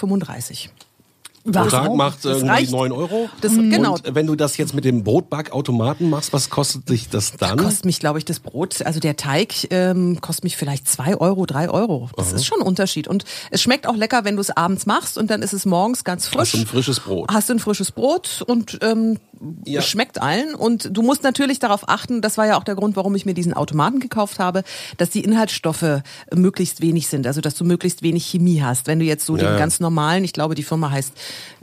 Pro 1.43 1.65
Tag 1.65 1.95
macht 1.95 2.17
Das 2.25 2.37
irgendwie 2.37 2.47
reicht. 2.49 2.71
9 2.71 2.91
Euro. 2.91 3.29
Das- 3.41 3.53
genau. 3.53 3.93
Und 3.93 4.15
wenn 4.15 4.27
du 4.27 4.35
das 4.35 4.57
jetzt 4.57 4.73
mit 4.73 4.85
dem 4.85 5.03
Brotbackautomaten 5.03 6.09
machst, 6.09 6.33
was 6.33 6.49
kostet 6.49 6.89
dich 6.89 7.09
das 7.09 7.33
dann? 7.37 7.57
Kostet 7.57 7.85
mich, 7.85 7.99
glaube 7.99 8.19
ich, 8.19 8.25
das 8.25 8.39
Brot, 8.39 8.81
also 8.85 8.99
der 8.99 9.15
Teig 9.17 9.67
ähm, 9.71 10.19
kostet 10.21 10.43
mich 10.43 10.57
vielleicht 10.57 10.87
zwei 10.87 11.15
Euro, 11.17 11.45
drei 11.45 11.69
Euro. 11.69 12.09
Das 12.17 12.31
ist 12.33 12.45
schon 12.45 12.61
ein 12.61 12.67
Unterschied. 12.67 13.07
Und 13.07 13.25
es 13.49 13.61
schmeckt 13.61 13.87
auch 13.87 13.95
lecker, 13.95 14.23
wenn 14.23 14.35
du 14.35 14.41
es 14.41 14.49
abends 14.55 14.85
machst 14.85 15.17
und 15.17 15.29
dann 15.31 15.41
ist 15.41 15.53
es 15.53 15.65
morgens 15.65 16.03
ganz 16.03 16.27
frisch. 16.27 16.39
Hast 16.41 16.53
du 16.53 16.57
ein 16.59 16.65
frisches 16.67 16.99
Brot. 16.99 17.29
Hast 17.31 17.49
du 17.49 17.53
ein 17.53 17.59
frisches 17.59 17.91
Brot 17.91 18.43
und 18.45 18.77
ähm, 18.81 19.17
Ja. 19.65 19.81
schmeckt 19.81 20.21
allen. 20.21 20.53
Und 20.55 20.89
du 20.95 21.01
musst 21.01 21.23
natürlich 21.23 21.59
darauf 21.59 21.89
achten, 21.89 22.21
das 22.21 22.37
war 22.37 22.45
ja 22.47 22.57
auch 22.57 22.63
der 22.63 22.75
Grund, 22.75 22.95
warum 22.95 23.15
ich 23.15 23.25
mir 23.25 23.33
diesen 23.33 23.53
Automaten 23.53 23.99
gekauft 23.99 24.39
habe, 24.39 24.63
dass 24.97 25.09
die 25.09 25.23
Inhaltsstoffe 25.23 26.01
möglichst 26.33 26.81
wenig 26.81 27.07
sind. 27.07 27.25
Also 27.27 27.41
dass 27.41 27.55
du 27.55 27.63
möglichst 27.63 28.03
wenig 28.03 28.25
Chemie 28.25 28.61
hast. 28.61 28.87
Wenn 28.87 28.99
du 28.99 29.05
jetzt 29.05 29.25
so 29.25 29.35
Ja, 29.37 29.49
den 29.51 29.57
ganz 29.57 29.79
normalen, 29.79 30.23
ich 30.23 30.33
glaube, 30.33 30.55
die 30.55 30.63
Firma 30.63 30.91
heißt 30.91 31.13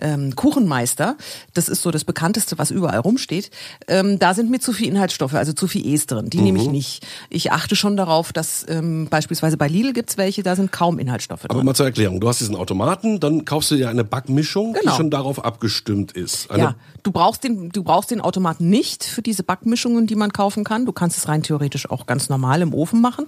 ähm, 0.01 0.35
Kuchenmeister, 0.37 1.17
das 1.55 1.69
ist 1.69 1.83
so 1.83 1.91
das 1.91 2.05
bekannteste, 2.05 2.59
was 2.59 2.71
überall 2.71 2.99
rumsteht, 2.99 3.51
ähm, 3.87 4.19
da 4.19 4.35
sind 4.35 4.51
mir 4.51 4.61
zu 4.61 4.73
viel 4.73 4.89
Inhaltsstoffe, 4.89 5.35
also 5.35 5.53
zu 5.53 5.67
viel 5.69 5.87
E's 5.87 6.07
drin. 6.07 6.31
Die 6.31 6.39
Mhm. 6.39 6.45
nehme 6.45 6.59
ich 6.59 6.69
nicht. 6.69 7.07
Ich 7.31 7.53
achte 7.53 7.77
schon 7.77 7.97
darauf, 7.97 8.33
dass 8.33 8.67
ähm, 8.69 9.07
beispielsweise 9.11 9.57
bei 9.57 9.69
Lidl 9.69 9.93
gibt's 9.93 10.17
welche, 10.17 10.43
da 10.43 10.57
sind 10.57 10.73
kaum 10.73 10.99
Inhaltsstoffe 10.99 11.43
drin. 11.43 11.51
Aber 11.51 11.63
mal 11.65 11.75
zur 11.75 11.87
Erklärung. 11.87 12.21
Du 12.21 12.29
hast 12.29 12.41
diesen 12.41 12.57
Automaten, 12.57 13.21
dann 13.21 13.45
kaufst 13.45 13.71
du 13.71 13.77
dir 13.77 13.89
eine 13.89 14.05
Backmischung, 14.05 14.75
die 14.75 14.81
Genau. 14.81 14.97
schon 14.97 15.11
darauf 15.11 15.45
abgestimmt 15.45 16.13
ist. 16.13 16.51
Eine 16.51 16.63
Ja, 16.63 16.75
du 17.03 17.11
brauchst 17.13 17.45
den, 17.45 17.68
du 17.69 17.83
brauchst 17.83 18.11
den 18.11 18.21
Automaten 18.21 18.69
nicht 18.71 19.05
für 19.05 19.23
diese 19.23 19.43
Backmischungen, 19.43 20.07
die 20.07 20.15
man 20.15 20.33
kaufen 20.33 20.65
kann. 20.65 20.87
Du 20.87 20.93
kannst 20.93 21.19
es 21.19 21.29
rein 21.29 21.43
theoretisch 21.43 21.91
auch 21.91 22.07
ganz 22.07 22.29
normal 22.29 22.63
im 22.63 22.75
Ofen 22.75 23.01
machen, 23.01 23.27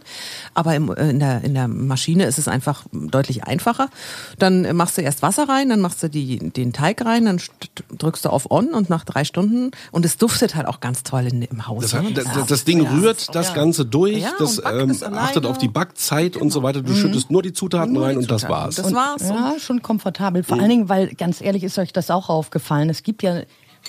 aber 0.55 0.75
im, 0.75 0.91
äh, 0.95 1.11
in, 1.11 1.19
der, 1.21 1.43
in 1.45 1.55
der 1.55 1.69
Maschine 1.69 2.25
ist 2.25 2.39
es 2.39 2.49
einfach 2.49 2.85
deutlich 2.93 3.45
einfacher. 3.45 3.89
Dann 4.39 4.65
äh, 4.65 4.73
machst 4.73 4.99
du 4.99 5.03
erst 5.03 5.23
Wasser 5.23 5.49
rein, 5.49 5.69
dann 5.69 5.81
machst 5.81 6.03
du 6.03 6.09
die, 6.09 6.39
den 6.51 6.73
Teig 6.73 7.05
rein, 7.05 7.25
dann 7.27 7.39
st- 7.39 7.51
drückst 7.97 8.25
du 8.25 8.31
auf 8.31 8.51
On 8.51 8.75
und 8.75 8.91
nach 8.91 9.05
drei 9.05 9.25
Stunden 9.25 9.71
und 9.93 10.05
es 10.05 10.17
duftet 10.17 10.55
halt 10.55 10.67
auch 10.67 10.81
ganz 10.81 11.03
toll 11.03 11.27
in, 11.27 11.43
im 11.43 11.67
Haus. 11.67 11.83
Das, 11.83 11.95
hat, 11.95 12.05
das, 12.17 12.47
das 12.47 12.65
Ding 12.65 12.87
rührt 12.87 13.35
das 13.35 13.55
Ganze 13.55 13.85
durch, 13.87 14.19
Ja, 14.19 14.33
das 14.39 14.59
und 14.59 15.03
ähm, 15.03 15.15
achtet 15.15 15.47
auf 15.47 15.59
die 15.59 15.69
Backzeit 15.69 16.37
und 16.37 16.51
so 16.51 16.63
weiter. 16.63 16.83
Du 16.83 16.95
schüttest 16.95 17.31
nur 17.31 17.43
die 17.43 17.53
Zutaten 17.53 17.93
Nur 17.93 18.03
die 18.03 18.09
rein 18.09 18.17
und 18.19 18.31
das 18.31 18.43
Zutaten. 18.43 18.65
war's. 18.65 18.75
Das 18.77 18.93
war's. 18.95 19.23
Ja, 19.29 19.55
schon 19.59 19.83
komfortabel. 19.83 20.43
Vor 20.43 20.59
allen 20.59 20.69
Dingen, 20.71 20.89
weil 20.89 21.15
ganz 21.15 21.41
ehrlich 21.41 21.65
ist 21.65 21.79
euch 21.79 21.93
das 21.93 22.11
auch 22.11 22.29
aufgefallen. 22.29 22.91
Es 22.91 23.03
gibt 23.03 23.23
ja 23.23 23.43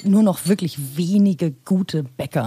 nur 0.03 0.23
noch 0.23 0.47
wirklich 0.47 0.97
wenige 0.97 1.51
gute 1.65 2.03
Bäcker. 2.03 2.45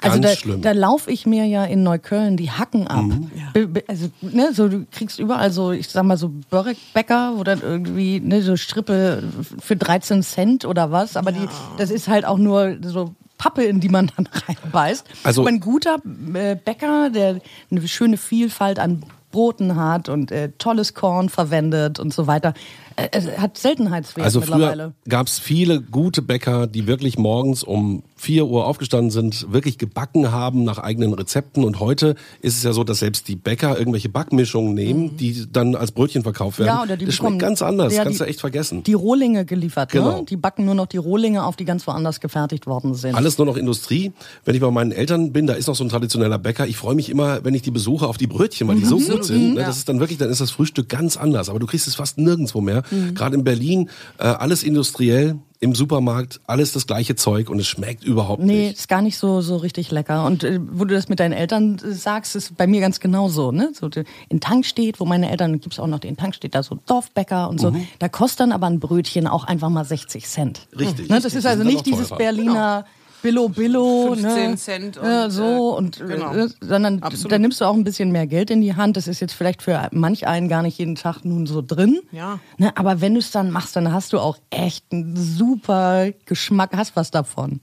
also 0.00 0.20
Ganz 0.20 0.20
da, 0.20 0.28
schlimm. 0.36 0.62
da 0.62 0.72
laufe 0.72 1.10
ich 1.10 1.26
mir 1.26 1.44
ja 1.46 1.64
in 1.64 1.82
Neukölln 1.82 2.36
die 2.36 2.50
Hacken 2.50 2.86
ab. 2.88 3.04
Be- 3.52 3.66
be- 3.68 3.84
Also, 3.86 4.08
ne, 4.22 4.50
so 4.52 4.68
du 4.68 4.86
kriegst 4.90 5.18
überall 5.18 5.50
so, 5.50 5.72
ich 5.72 5.88
sag 5.88 6.04
mal 6.04 6.16
so 6.16 6.32
Börek-Bäcker, 6.50 7.34
wo 7.36 7.44
dann 7.44 7.60
irgendwie 7.60 8.20
ne, 8.20 8.42
so 8.42 8.56
Strippe 8.56 9.22
für 9.60 9.76
13 9.76 10.22
Cent 10.22 10.64
oder 10.64 10.90
was. 10.90 11.16
Aber 11.16 11.32
die, 11.32 11.46
das 11.78 11.90
ist 11.90 12.08
halt 12.08 12.24
auch 12.24 12.38
nur 12.38 12.76
so 12.82 13.14
Pappe, 13.38 13.64
in 13.64 13.80
die 13.80 13.88
man 13.90 14.10
dann 14.16 14.26
reinbeißt. 14.26 15.04
Also- 15.22 15.42
Aber 15.42 15.50
ein 15.50 15.60
guter 15.60 15.98
äh, 16.34 16.56
Bäcker, 16.56 17.10
der 17.10 17.40
eine 17.70 17.86
schöne 17.88 18.16
Vielfalt 18.16 18.78
an 18.78 19.02
Broten 19.32 19.76
hat 19.76 20.08
und 20.08 20.32
äh, 20.32 20.50
tolles 20.56 20.94
Korn 20.94 21.28
verwendet 21.28 21.98
und 22.00 22.14
so 22.14 22.26
weiter, 22.26 22.54
äh, 22.96 23.20
hat 23.38 23.58
Seltenheitswert 23.58 24.24
Also 24.24 24.40
früher 24.40 24.56
mittlerweile. 24.56 24.92
gab 25.08 25.26
es 25.26 25.38
viele 25.38 25.80
gute 25.82 26.22
Bäcker, 26.22 26.66
die 26.66 26.86
wirklich 26.86 27.18
morgens 27.18 27.62
um 27.62 28.02
4 28.18 28.46
Uhr 28.46 28.66
aufgestanden 28.66 29.10
sind, 29.10 29.52
wirklich 29.52 29.76
gebacken 29.76 30.32
haben 30.32 30.64
nach 30.64 30.78
eigenen 30.78 31.12
Rezepten. 31.12 31.64
Und 31.64 31.80
heute 31.80 32.14
ist 32.40 32.56
es 32.56 32.62
ja 32.62 32.72
so, 32.72 32.82
dass 32.82 33.00
selbst 33.00 33.28
die 33.28 33.36
Bäcker 33.36 33.78
irgendwelche 33.78 34.08
Backmischungen 34.08 34.72
nehmen, 34.74 35.16
die 35.18 35.46
dann 35.52 35.74
als 35.74 35.92
Brötchen 35.92 36.22
verkauft 36.22 36.58
werden. 36.58 36.68
Mhm. 36.72 36.76
Ja, 36.78 36.82
oder 36.82 36.96
die 36.96 37.04
das 37.04 37.16
bekommen- 37.16 37.32
schmeckt 37.34 37.40
ganz 37.42 37.62
anders, 37.62 37.94
Ja, 37.94 38.04
kannst 38.04 38.20
du 38.20 38.24
echt 38.24 38.40
vergessen. 38.40 38.82
Die 38.84 38.94
Rohlinge 38.94 39.44
geliefert, 39.44 39.92
Genau. 39.92 40.20
ne? 40.20 40.24
Die 40.24 40.36
backen 40.36 40.64
nur 40.64 40.74
noch 40.74 40.86
die 40.86 40.96
Rohlinge 40.96 41.44
auf, 41.44 41.56
die 41.56 41.66
ganz 41.66 41.86
woanders 41.86 42.20
gefertigt 42.20 42.66
worden 42.66 42.94
sind. 42.94 43.14
Alles 43.14 43.36
nur 43.36 43.46
noch 43.46 43.56
Industrie. 43.58 44.12
Wenn 44.46 44.54
ich 44.54 44.60
bei 44.62 44.70
meinen 44.70 44.92
Eltern 44.92 45.32
bin, 45.32 45.46
da 45.46 45.52
ist 45.52 45.66
noch 45.66 45.74
so 45.76 45.84
ein 45.84 45.90
traditioneller 45.90 46.38
Bäcker. 46.38 46.66
Ich 46.66 46.78
freue 46.78 46.94
mich 46.94 47.10
immer, 47.10 47.44
wenn 47.44 47.52
ich 47.54 47.62
die 47.62 47.70
besuche, 47.70 48.06
auf 48.06 48.16
die 48.16 48.26
Brötchen, 48.26 48.66
weil 48.68 48.76
die 48.76 48.84
so 48.86 48.98
gut 48.98 49.24
sind. 49.24 49.54
Ne? 49.54 49.60
Das 49.60 49.76
ist 49.76 49.88
dann 49.90 50.00
wirklich, 50.00 50.18
dann 50.18 50.30
ist 50.30 50.40
das 50.40 50.50
Frühstück 50.50 50.88
ganz 50.88 51.18
anders. 51.18 51.50
Aber 51.50 51.58
du 51.58 51.66
kriegst 51.66 51.86
es 51.86 51.94
fast 51.94 52.16
nirgendwo 52.16 52.62
mehr. 52.62 52.82
Gerade 53.14 53.36
in 53.36 53.44
Berlin, 53.44 53.90
äh, 54.18 54.24
alles 54.24 54.62
industriell, 54.62 55.36
im 55.60 55.74
Supermarkt, 55.74 56.40
alles 56.46 56.72
das 56.72 56.86
gleiche 56.86 57.16
Zeug 57.16 57.48
und 57.48 57.58
es 57.58 57.66
schmeckt 57.66 58.04
überhaupt 58.04 58.42
Nee, 58.42 58.68
nicht. 58.68 58.78
ist 58.78 58.88
gar 58.88 59.00
nicht 59.00 59.16
so, 59.16 59.40
so 59.40 59.56
richtig 59.56 59.90
lecker. 59.90 60.24
Und 60.26 60.44
äh, 60.44 60.60
wo 60.70 60.84
du 60.84 60.94
das 60.94 61.08
mit 61.08 61.18
deinen 61.18 61.32
Eltern 61.32 61.78
äh, 61.78 61.92
sagst, 61.92 62.36
ist 62.36 62.56
bei 62.56 62.66
mir 62.66 62.80
ganz 62.80 63.00
genauso. 63.00 63.52
Ne? 63.52 63.70
So, 63.72 63.88
in 64.28 64.40
Tankstedt, 64.40 65.00
wo 65.00 65.06
meine 65.06 65.30
Eltern, 65.30 65.60
gibt's 65.60 65.78
auch 65.78 65.86
noch 65.86 65.98
den 65.98 66.16
Tankstedt, 66.16 66.54
da 66.54 66.62
so 66.62 66.78
Dorfbäcker 66.86 67.48
und 67.48 67.58
so. 67.60 67.70
Mhm. 67.70 67.86
Da 67.98 68.08
kostet 68.08 68.40
dann 68.40 68.52
aber 68.52 68.66
ein 68.66 68.80
Brötchen 68.80 69.26
auch 69.26 69.44
einfach 69.44 69.70
mal 69.70 69.84
60 69.84 70.26
Cent. 70.26 70.68
Richtig. 70.78 71.08
Ne? 71.08 71.20
Das 71.20 71.34
ist 71.34 71.46
also 71.46 71.64
nicht 71.64 71.86
dieses. 71.86 72.10
Berliner 72.10 72.84
Billo 73.22 73.48
Billo, 73.48 74.14
15 74.14 74.50
ne? 74.50 74.56
Cent 74.56 74.96
und, 74.98 75.04
ja, 75.04 75.30
so 75.30 75.42
äh, 75.42 75.76
und 75.78 75.98
genau. 75.98 76.34
äh, 76.34 76.48
sondern 76.60 77.02
Absolut. 77.02 77.32
da 77.32 77.38
nimmst 77.38 77.60
du 77.60 77.64
auch 77.64 77.74
ein 77.74 77.84
bisschen 77.84 78.12
mehr 78.12 78.26
Geld 78.26 78.50
in 78.50 78.60
die 78.60 78.74
Hand. 78.74 78.96
Das 78.96 79.08
ist 79.08 79.20
jetzt 79.20 79.32
vielleicht 79.32 79.62
für 79.62 79.88
manch 79.92 80.26
einen 80.26 80.48
gar 80.48 80.62
nicht 80.62 80.78
jeden 80.78 80.94
Tag 80.94 81.24
nun 81.24 81.46
so 81.46 81.62
drin. 81.62 82.00
Ja. 82.12 82.38
Ne, 82.58 82.76
aber 82.76 83.00
wenn 83.00 83.14
du 83.14 83.20
es 83.20 83.30
dann 83.30 83.50
machst, 83.50 83.76
dann 83.76 83.92
hast 83.92 84.12
du 84.12 84.18
auch 84.18 84.38
echt 84.50 84.84
einen 84.92 85.16
super 85.16 86.10
Geschmack, 86.26 86.70
hast 86.76 86.96
was 86.96 87.10
davon. 87.10 87.60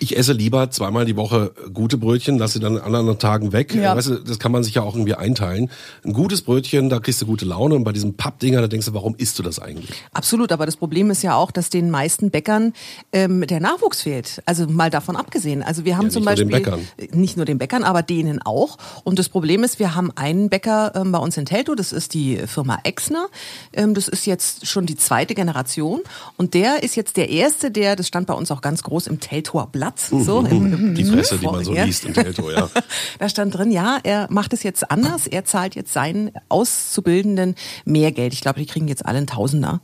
Ich 0.00 0.16
esse 0.16 0.32
lieber 0.32 0.70
zweimal 0.70 1.04
die 1.04 1.16
Woche 1.16 1.52
gute 1.72 1.98
Brötchen, 1.98 2.38
lasse 2.38 2.54
sie 2.54 2.60
dann 2.60 2.78
an 2.78 2.94
anderen 2.94 3.18
Tagen 3.18 3.52
weg. 3.52 3.74
Ja. 3.74 3.96
Weißt 3.96 4.08
du, 4.08 4.14
das 4.16 4.38
kann 4.38 4.52
man 4.52 4.64
sich 4.64 4.74
ja 4.74 4.82
auch 4.82 4.94
irgendwie 4.94 5.14
einteilen. 5.14 5.70
Ein 6.04 6.12
gutes 6.12 6.42
Brötchen, 6.42 6.88
da 6.88 6.98
kriegst 6.98 7.22
du 7.22 7.26
gute 7.26 7.44
Laune 7.44 7.74
und 7.74 7.84
bei 7.84 7.92
diesen 7.92 8.16
Pappdinger, 8.16 8.60
da 8.60 8.66
denkst 8.66 8.86
du, 8.86 8.94
warum 8.94 9.14
isst 9.16 9.38
du 9.38 9.42
das 9.42 9.58
eigentlich? 9.58 9.90
Absolut, 10.12 10.52
aber 10.52 10.66
das 10.66 10.76
Problem 10.76 11.10
ist 11.10 11.22
ja 11.22 11.36
auch, 11.36 11.50
dass 11.50 11.70
den 11.70 11.90
meisten 11.90 12.30
Bäckern 12.30 12.72
ähm, 13.12 13.46
der 13.46 13.60
Nachwuchs 13.60 14.02
fehlt. 14.02 14.42
Also 14.46 14.66
mal 14.66 14.90
davon 14.90 15.16
abgesehen. 15.16 15.62
Also 15.62 15.84
wir 15.84 15.96
haben 15.96 16.06
Ja, 16.06 16.10
zum 16.10 16.24
Beispiel 16.24 16.46
den 16.46 16.52
Bäckern. 16.52 16.80
äh, 16.96 17.08
nicht 17.16 17.36
nur 17.36 17.46
den 17.46 17.58
Bäckern, 17.58 17.84
aber 17.84 18.02
denen 18.02 18.42
auch. 18.42 18.78
Und 19.04 19.18
das 19.18 19.28
Problem 19.28 19.62
ist, 19.64 19.78
wir 19.78 19.94
haben 19.94 20.10
einen 20.16 20.48
Bäcker 20.48 20.92
ähm, 20.96 21.12
bei 21.12 21.18
uns 21.18 21.36
in 21.36 21.46
Teltow, 21.46 21.74
das 21.76 21.92
ist 21.92 22.14
die 22.14 22.36
Firma 22.46 22.78
Exner. 22.84 23.26
Ähm, 23.72 23.94
das 23.94 24.08
ist 24.08 24.26
jetzt 24.26 24.66
schon 24.66 24.86
die 24.86 24.96
zweite 24.96 25.34
Generation 25.34 26.00
und 26.36 26.54
der 26.54 26.82
ist 26.82 26.96
jetzt 26.96 27.16
der 27.16 27.30
erste, 27.30 27.70
der, 27.70 27.96
das 27.96 28.08
stand 28.08 28.26
bei 28.26 28.34
uns 28.34 28.50
auch 28.50 28.60
ganz 28.60 28.82
groß 28.82 29.06
im 29.06 29.20
Teltower 29.20 29.63
Blatt, 29.66 29.98
so 29.98 30.40
im 30.40 30.94
Die 30.94 31.04
Fresse, 31.04 31.38
die 31.38 31.46
man 31.46 31.64
so 31.64 31.72
liest 31.72 32.04
in 32.04 32.14
Teltow, 32.14 32.50
ja. 32.50 32.68
Da 33.18 33.28
stand 33.28 33.54
drin, 33.56 33.70
ja, 33.70 33.98
er 34.02 34.26
macht 34.30 34.52
es 34.52 34.62
jetzt 34.62 34.90
anders. 34.90 35.26
Er 35.26 35.44
zahlt 35.44 35.74
jetzt 35.74 35.92
seinen 35.92 36.32
Auszubildenden 36.48 37.54
mehr 37.84 38.12
Geld. 38.12 38.32
Ich 38.32 38.40
glaube, 38.40 38.60
die 38.60 38.66
kriegen 38.66 38.88
jetzt 38.88 39.04
alle 39.04 39.18
einen 39.18 39.26
Tausender. 39.26 39.80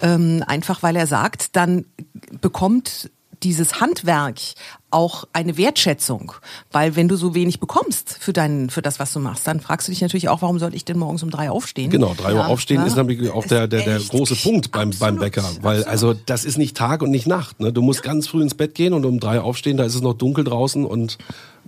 Ähm, 0.00 0.42
einfach 0.46 0.82
weil 0.82 0.96
er 0.96 1.06
sagt, 1.06 1.56
dann 1.56 1.86
bekommt 2.40 3.10
dieses 3.42 3.80
Handwerk 3.80 4.38
auch 4.90 5.24
eine 5.32 5.56
Wertschätzung, 5.56 6.32
weil 6.70 6.96
wenn 6.96 7.08
du 7.08 7.16
so 7.16 7.34
wenig 7.34 7.60
bekommst 7.60 8.16
für 8.20 8.32
dein, 8.32 8.68
für 8.68 8.82
das, 8.82 8.98
was 8.98 9.12
du 9.12 9.20
machst, 9.20 9.46
dann 9.46 9.60
fragst 9.60 9.88
du 9.88 9.92
dich 9.92 10.02
natürlich 10.02 10.28
auch, 10.28 10.42
warum 10.42 10.58
soll 10.58 10.74
ich 10.74 10.84
denn 10.84 10.98
morgens 10.98 11.22
um 11.22 11.30
drei 11.30 11.50
aufstehen? 11.50 11.90
Genau, 11.90 12.14
drei 12.14 12.32
Uhr 12.34 12.40
Ja, 12.40 12.46
aufstehen 12.46 12.80
ja. 12.80 12.86
ist 12.86 12.96
nämlich 12.96 13.30
auch 13.30 13.46
der, 13.46 13.66
der, 13.68 13.82
der 13.82 13.98
große 13.98 14.36
Punkt 14.36 14.70
beim, 14.70 14.90
beim 14.90 15.14
absolut, 15.14 15.20
Bäcker. 15.20 15.44
Weil, 15.62 15.84
also, 15.84 16.12
das 16.12 16.44
ist 16.44 16.58
nicht 16.58 16.76
Tag 16.76 17.02
und 17.02 17.10
nicht 17.10 17.26
Nacht. 17.26 17.60
Ne? 17.60 17.72
Du 17.72 17.80
musst 17.80 18.02
ganz 18.02 18.28
früh 18.28 18.42
ins 18.42 18.54
Bett 18.54 18.74
gehen 18.74 18.92
und 18.92 19.06
um 19.06 19.18
drei 19.18 19.40
aufstehen, 19.40 19.76
da 19.76 19.84
ist 19.84 19.94
es 19.94 20.02
noch 20.02 20.14
dunkel 20.14 20.44
draußen 20.44 20.84
und 20.84 21.18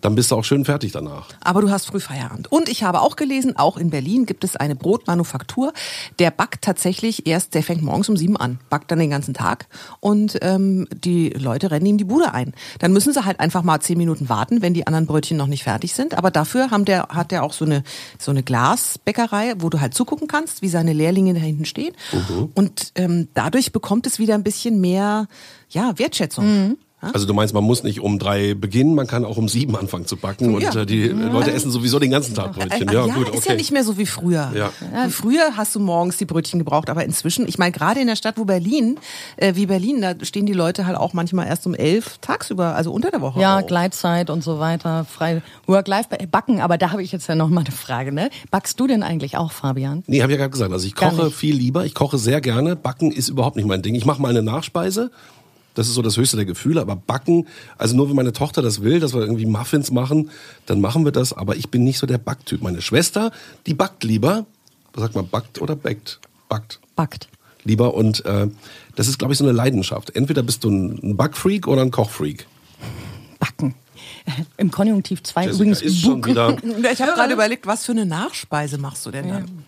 dann 0.05 0.15
bist 0.15 0.31
du 0.31 0.37
auch 0.37 0.45
schön 0.45 0.67
fertig 0.67 0.93
danach. 0.93 1.29
Aber 1.41 1.63
du 1.63 1.71
hast 1.71 1.87
früh 1.87 1.99
Feierabend. 1.99 2.53
Und 2.53 2.69
ich 2.69 2.83
habe 2.83 3.01
auch 3.01 3.17
gelesen, 3.17 3.57
auch 3.57 3.79
in 3.79 3.89
Berlin 3.89 4.27
gibt 4.27 4.45
es 4.45 4.55
eine 4.55 4.77
Brotmanufaktur. 4.77 5.73
Der 6.19 6.31
backt 6.31 6.63
tatsächlich 6.63 7.27
erst, 7.27 7.55
der 7.55 7.63
fängt 7.63 7.83
morgens 7.83 8.11
um 8.11 8.17
sieben 8.17 8.37
an, 8.37 8.59
backt 8.69 8.91
dann 8.91 8.99
den 8.99 9.09
ganzen 9.09 9.33
Tag 9.33 9.67
und 10.01 10.39
ähm, 10.43 10.87
die 10.93 11.31
Leute 11.31 11.71
rennen 11.71 11.87
ihm 11.87 11.99
die 11.99 12.05
Bude 12.05 12.35
ein. 12.35 12.53
Dann 12.81 12.93
müssen 12.93 13.15
sie 13.15 13.25
halt 13.25 13.41
einfach 13.41 13.63
mal 13.63 13.81
zehn 13.81 13.97
Minuten 13.97 14.29
warten, 14.29 14.61
wenn 14.61 14.75
die 14.75 14.87
anderen 14.87 15.07
Brötchen 15.07 15.39
noch 15.39 15.47
nicht 15.47 15.65
fertig 15.65 15.95
sind. 15.95 16.19
Aber 16.19 16.31
dafür 16.31 16.71
haben 16.71 16.85
der, 16.85 17.09
hat 17.09 17.31
der 17.31 17.43
auch 17.43 17.55
so 17.55 17.65
eine, 17.65 17.83
so 18.19 18.31
eine 18.31 18.43
Glasbäckerei, 18.43 19.55
wo 19.59 19.71
du 19.71 19.81
halt 19.81 19.95
zugucken 19.95 20.29
kannst, 20.29 20.61
wie 20.61 20.69
seine 20.69 20.93
Lehrlinge 20.93 21.33
da 21.33 21.41
hinten 21.41 21.65
stehen. 21.65 21.95
Und 22.55 22.93
ähm, 22.97 23.29
dadurch 23.33 23.73
bekommt 23.73 24.07
es 24.07 24.19
wieder 24.19 24.35
ein 24.35 24.45
bisschen 24.45 24.83
mehr 24.83 25.29
ja, 25.71 25.99
Wertschätzung. 25.99 26.45
Also 27.13 27.27
du 27.27 27.35
meinst, 27.35 27.53
man 27.55 27.65
muss 27.65 27.83
nicht 27.83 28.01
um 28.01 28.19
drei 28.19 28.55
beginnen, 28.55 28.95
man 28.95 29.07
kann 29.07 29.25
auch 29.25 29.37
um 29.37 29.49
sieben 29.49 29.77
anfangen 29.77 30.07
zu 30.07 30.17
backen 30.17 30.59
Ja. 30.61 30.69
und 30.71 30.77
äh, 30.77 30.87
die 30.87 31.09
Leute 31.09 31.53
essen 31.53 31.71
sowieso 31.71 31.99
den 31.99 32.11
ganzen 32.11 32.35
Tag 32.35 32.53
Brötchen. 32.55 32.89
Äh, 32.89 32.93
Ja, 32.95 33.07
ja, 33.07 33.15
gut, 33.15 33.29
ist 33.29 33.45
ja 33.45 33.51
okay. 33.53 33.57
nicht 33.57 33.73
mehr 33.73 33.85
so 33.85 33.99
wie 33.99 34.07
früher. 34.07 34.53
Ja. 34.55 34.71
Früher 35.11 35.57
hast 35.57 35.75
du 35.75 35.81
morgens 35.81 36.17
die 36.17 36.25
Brötchen 36.25 36.59
gebraucht, 36.59 36.89
aber 36.91 37.05
inzwischen, 37.05 37.47
ich 37.49 37.59
meine, 37.59 37.73
gerade 37.73 38.01
in 38.01 38.07
der 38.07 38.17
Stadt 38.17 38.37
wo 38.39 38.45
Berlin, 38.45 38.99
äh, 39.37 39.55
wie 39.57 39.67
Berlin, 39.67 40.01
da 40.01 40.15
stehen 40.23 40.47
die 40.47 40.53
Leute 40.53 40.87
halt 40.87 40.97
auch 40.97 41.13
manchmal 41.13 41.47
erst 41.47 41.67
um 41.67 41.75
elf 41.75 42.19
tagsüber, 42.21 42.75
also 42.75 42.93
unter 42.93 43.11
der 43.11 43.21
Woche. 43.21 43.41
Ja, 43.41 43.59
auf. 43.59 43.67
Gleitzeit 43.67 44.31
und 44.31 44.43
so 44.45 44.59
weiter, 44.59 45.05
frei 45.05 45.43
Work-Life 45.67 46.09
backen, 46.31 46.61
aber 46.61 46.79
da 46.79 46.93
habe 46.93 47.03
ich 47.03 47.13
jetzt 47.13 47.27
ja 47.29 47.35
noch 47.35 47.49
mal 47.49 47.61
eine 47.63 47.71
Frage, 47.73 48.13
ne? 48.13 48.31
Backst 48.51 48.79
du 48.81 48.87
denn 48.87 49.03
eigentlich 49.03 49.37
auch, 49.37 49.53
Fabian? 49.53 50.03
Nee, 50.07 50.23
habe 50.23 50.33
ich 50.33 50.39
ja 50.39 50.43
gerade 50.45 50.51
gesagt. 50.53 50.73
Also 50.73 50.87
ich 50.87 50.95
koche 50.95 51.31
viel 51.31 51.55
lieber. 51.57 51.85
Ich 51.85 51.95
koche 51.95 52.19
sehr 52.19 52.41
gerne. 52.41 52.77
Backen 52.77 53.11
ist 53.13 53.29
überhaupt 53.29 53.57
nicht 53.57 53.67
mein 53.67 53.83
Ding. 53.83 53.95
Ich 53.95 54.05
mache 54.07 54.21
mal 54.23 54.29
eine 54.29 54.43
Nachspeise. 54.43 55.11
Das 55.75 55.89
ist 55.89 55.95
so 55.95 56.03
das 56.03 56.17
höchste 56.17 56.37
der 56.37 56.47
Gefühle. 56.47 56.81
Aber 56.81 56.97
Backen, 56.97 57.47
also 57.77 57.97
nur 57.97 58.09
wenn 58.09 58.17
meine 58.17 58.33
Tochter 58.33 58.63
das 58.63 58.83
will, 58.83 59.01
dass 59.01 59.13
wir 59.13 59.21
irgendwie 59.21 59.47
Muffins 59.47 59.91
machen, 59.91 60.31
dann 60.67 60.81
machen 60.81 61.05
wir 61.05 61.13
das. 61.13 61.33
Aber 61.33 61.57
ich 61.57 61.71
bin 61.71 61.85
nicht 61.85 61.99
so 61.99 62.07
der 62.07 62.19
Backtyp. 62.19 62.63
Meine 62.63 62.81
Schwester, 62.81 63.33
die 63.67 63.75
backt 63.75 64.05
lieber. 64.05 64.47
Was 64.93 65.03
sagt 65.03 65.15
man, 65.15 65.29
backt 65.29 65.61
oder 65.61 65.77
backt? 65.77 66.21
Backt. 66.49 66.81
Backt. 66.95 67.29
Lieber. 67.65 67.95
Und 67.95 68.25
äh, 68.25 68.49
das 68.95 69.09
ist, 69.09 69.19
glaube 69.19 69.33
ich, 69.33 69.39
so 69.39 69.45
eine 69.45 69.53
Leidenschaft. 69.53 70.15
Entweder 70.15 70.43
bist 70.43 70.65
du 70.65 70.71
ein 70.71 71.17
Backfreak 71.17 71.67
oder 71.67 71.83
ein 71.83 71.91
Kochfreak. 71.91 72.47
Backen. 73.41 73.75
Im 74.57 74.71
Konjunktiv 74.71 75.23
2 75.23 75.43
Jessica 75.43 75.55
übrigens 75.55 75.83
ist 75.83 76.01
schon 76.01 76.25
wieder 76.25 76.57
Ich 76.93 77.03
habe 77.03 77.13
gerade 77.13 77.33
überlegt, 77.33 77.67
was 77.67 77.85
für 77.85 77.93
eine 77.93 78.07
Nachspeise 78.07 78.79
machst 78.79 79.05
du 79.07 79.11
denn 79.11 79.29
dann? 79.29 79.65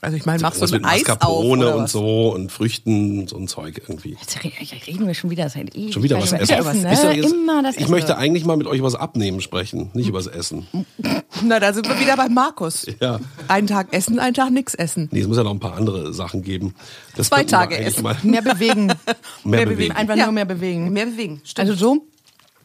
Also 0.00 0.16
ich 0.16 0.26
meine, 0.26 0.40
machst 0.42 0.58
du 0.58 0.62
was 0.62 0.72
ein 0.72 0.80
mit 0.82 0.84
Eis 0.90 1.00
auf 1.02 1.08
Mascarpone 1.08 1.66
oder 1.66 1.76
und 1.76 1.82
was? 1.84 1.92
so 1.92 2.32
und 2.32 2.52
Früchten 2.52 3.18
und 3.20 3.28
so 3.30 3.36
ein 3.36 3.48
Zeug 3.48 3.82
irgendwie. 3.88 4.16
Jetzt 4.20 4.44
re- 4.44 4.52
jetzt 4.60 4.86
reden 4.86 5.06
wir 5.08 5.14
schon 5.14 5.28
wieder 5.30 5.48
seit 5.48 5.74
ewig. 5.74 5.92
Schon 5.92 6.04
wieder 6.04 6.18
was 6.20 6.32
essen. 6.32 6.54
Essen 6.54 6.82
ne? 6.82 6.90
Wisst 6.92 7.02
ihr, 7.04 7.12
jetzt- 7.16 7.32
Immer 7.32 7.62
das 7.64 7.74
ich 7.74 7.82
Essen. 7.82 7.90
möchte 7.90 8.16
eigentlich 8.16 8.44
mal 8.44 8.56
mit 8.56 8.68
euch 8.68 8.78
über 8.78 8.86
das 8.86 8.94
Abnehmen 8.94 9.40
sprechen, 9.40 9.90
nicht 9.94 10.08
über 10.08 10.18
das 10.18 10.28
Essen. 10.28 10.68
Na, 11.42 11.58
da 11.58 11.72
sind 11.72 11.88
wir 11.88 11.98
wieder 11.98 12.16
bei 12.16 12.28
Markus. 12.28 12.86
Ja. 13.00 13.18
Einen 13.48 13.66
Tag 13.66 13.88
essen, 13.92 14.20
einen 14.20 14.34
Tag 14.34 14.50
nix 14.52 14.74
essen. 14.74 15.08
Nee, 15.10 15.20
es 15.20 15.26
muss 15.26 15.36
ja 15.36 15.42
noch 15.42 15.50
ein 15.52 15.60
paar 15.60 15.74
andere 15.76 16.12
Sachen 16.14 16.42
geben. 16.42 16.74
Das 17.16 17.28
Zwei 17.28 17.42
Tage 17.42 17.76
essen. 17.78 18.04
Mal 18.04 18.16
Mehr 18.22 18.42
bewegen. 18.42 18.92
mehr 19.44 19.66
bewegen. 19.66 19.96
Einfach 19.96 20.16
Ja. 20.16 20.24
nur 20.26 20.32
mehr 20.32 20.44
bewegen. 20.44 20.92
Mehr 20.92 21.06
bewegen, 21.06 21.40
stimmt. 21.44 21.68
Also 21.68 21.74
so, 21.86 22.06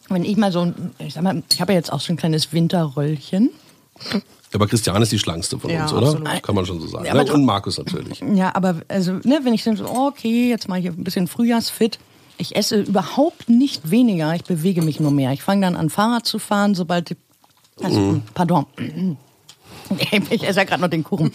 wenn 0.10 0.24
ich 0.24 0.38
mal 0.38 0.52
so, 0.52 0.62
ein- 0.62 0.92
ich 1.00 1.16
sag 1.16 1.24
mal, 1.24 1.42
ich 1.52 1.60
habe 1.62 1.72
ja 1.74 1.80
jetzt 1.80 1.92
auch 1.92 2.00
so 2.02 2.14
ein 2.14 2.18
kleines 2.18 2.54
Winterröllchen. 2.54 3.50
Aber 4.54 4.68
Christian 4.68 5.02
ist 5.02 5.12
die 5.12 5.20
schlankste 5.20 5.58
von 5.58 5.70
Ja, 5.72 5.84
uns, 5.84 5.94
oder? 5.94 6.08
absolut. 6.10 6.44
Kann 6.44 6.56
man 6.56 6.66
schon 6.66 6.80
so 6.80 6.88
sagen. 6.88 7.06
Ja, 7.06 7.14
ne? 7.16 7.34
Und 7.34 7.44
Markus 7.46 7.78
natürlich. 7.78 8.22
Ja, 8.36 8.56
aber 8.56 8.82
also, 8.88 9.14
ne, 9.24 9.40
wenn 9.44 9.54
ich 9.54 9.64
dann 9.64 9.76
so, 9.76 9.86
oh, 9.86 10.08
okay, 10.08 10.50
jetzt 10.50 10.70
mal 10.70 10.80
hier 10.80 10.92
ein 10.92 11.04
bisschen 11.04 11.28
Frühjahrsfit. 11.28 11.98
Ich 12.38 12.56
esse 12.56 12.82
überhaupt 12.82 13.48
nicht 13.50 13.92
weniger, 13.92 14.34
ich 14.36 14.44
bewege 14.44 14.82
mich 14.82 15.00
nur 15.00 15.12
mehr. 15.12 15.32
Ich 15.34 15.44
fange 15.44 15.62
dann 15.62 15.76
an, 15.76 15.90
Fahrrad 15.90 16.26
zu 16.26 16.40
fahren, 16.40 16.74
sobald 16.76 17.12
die, 17.12 17.18
also, 17.82 18.22
pardon. 18.34 18.66
Ich 20.32 20.44
esse 20.44 20.60
ja 20.60 20.64
gerade 20.64 20.82
noch 20.82 20.90
den 20.90 21.04
Kuchen. 21.04 21.32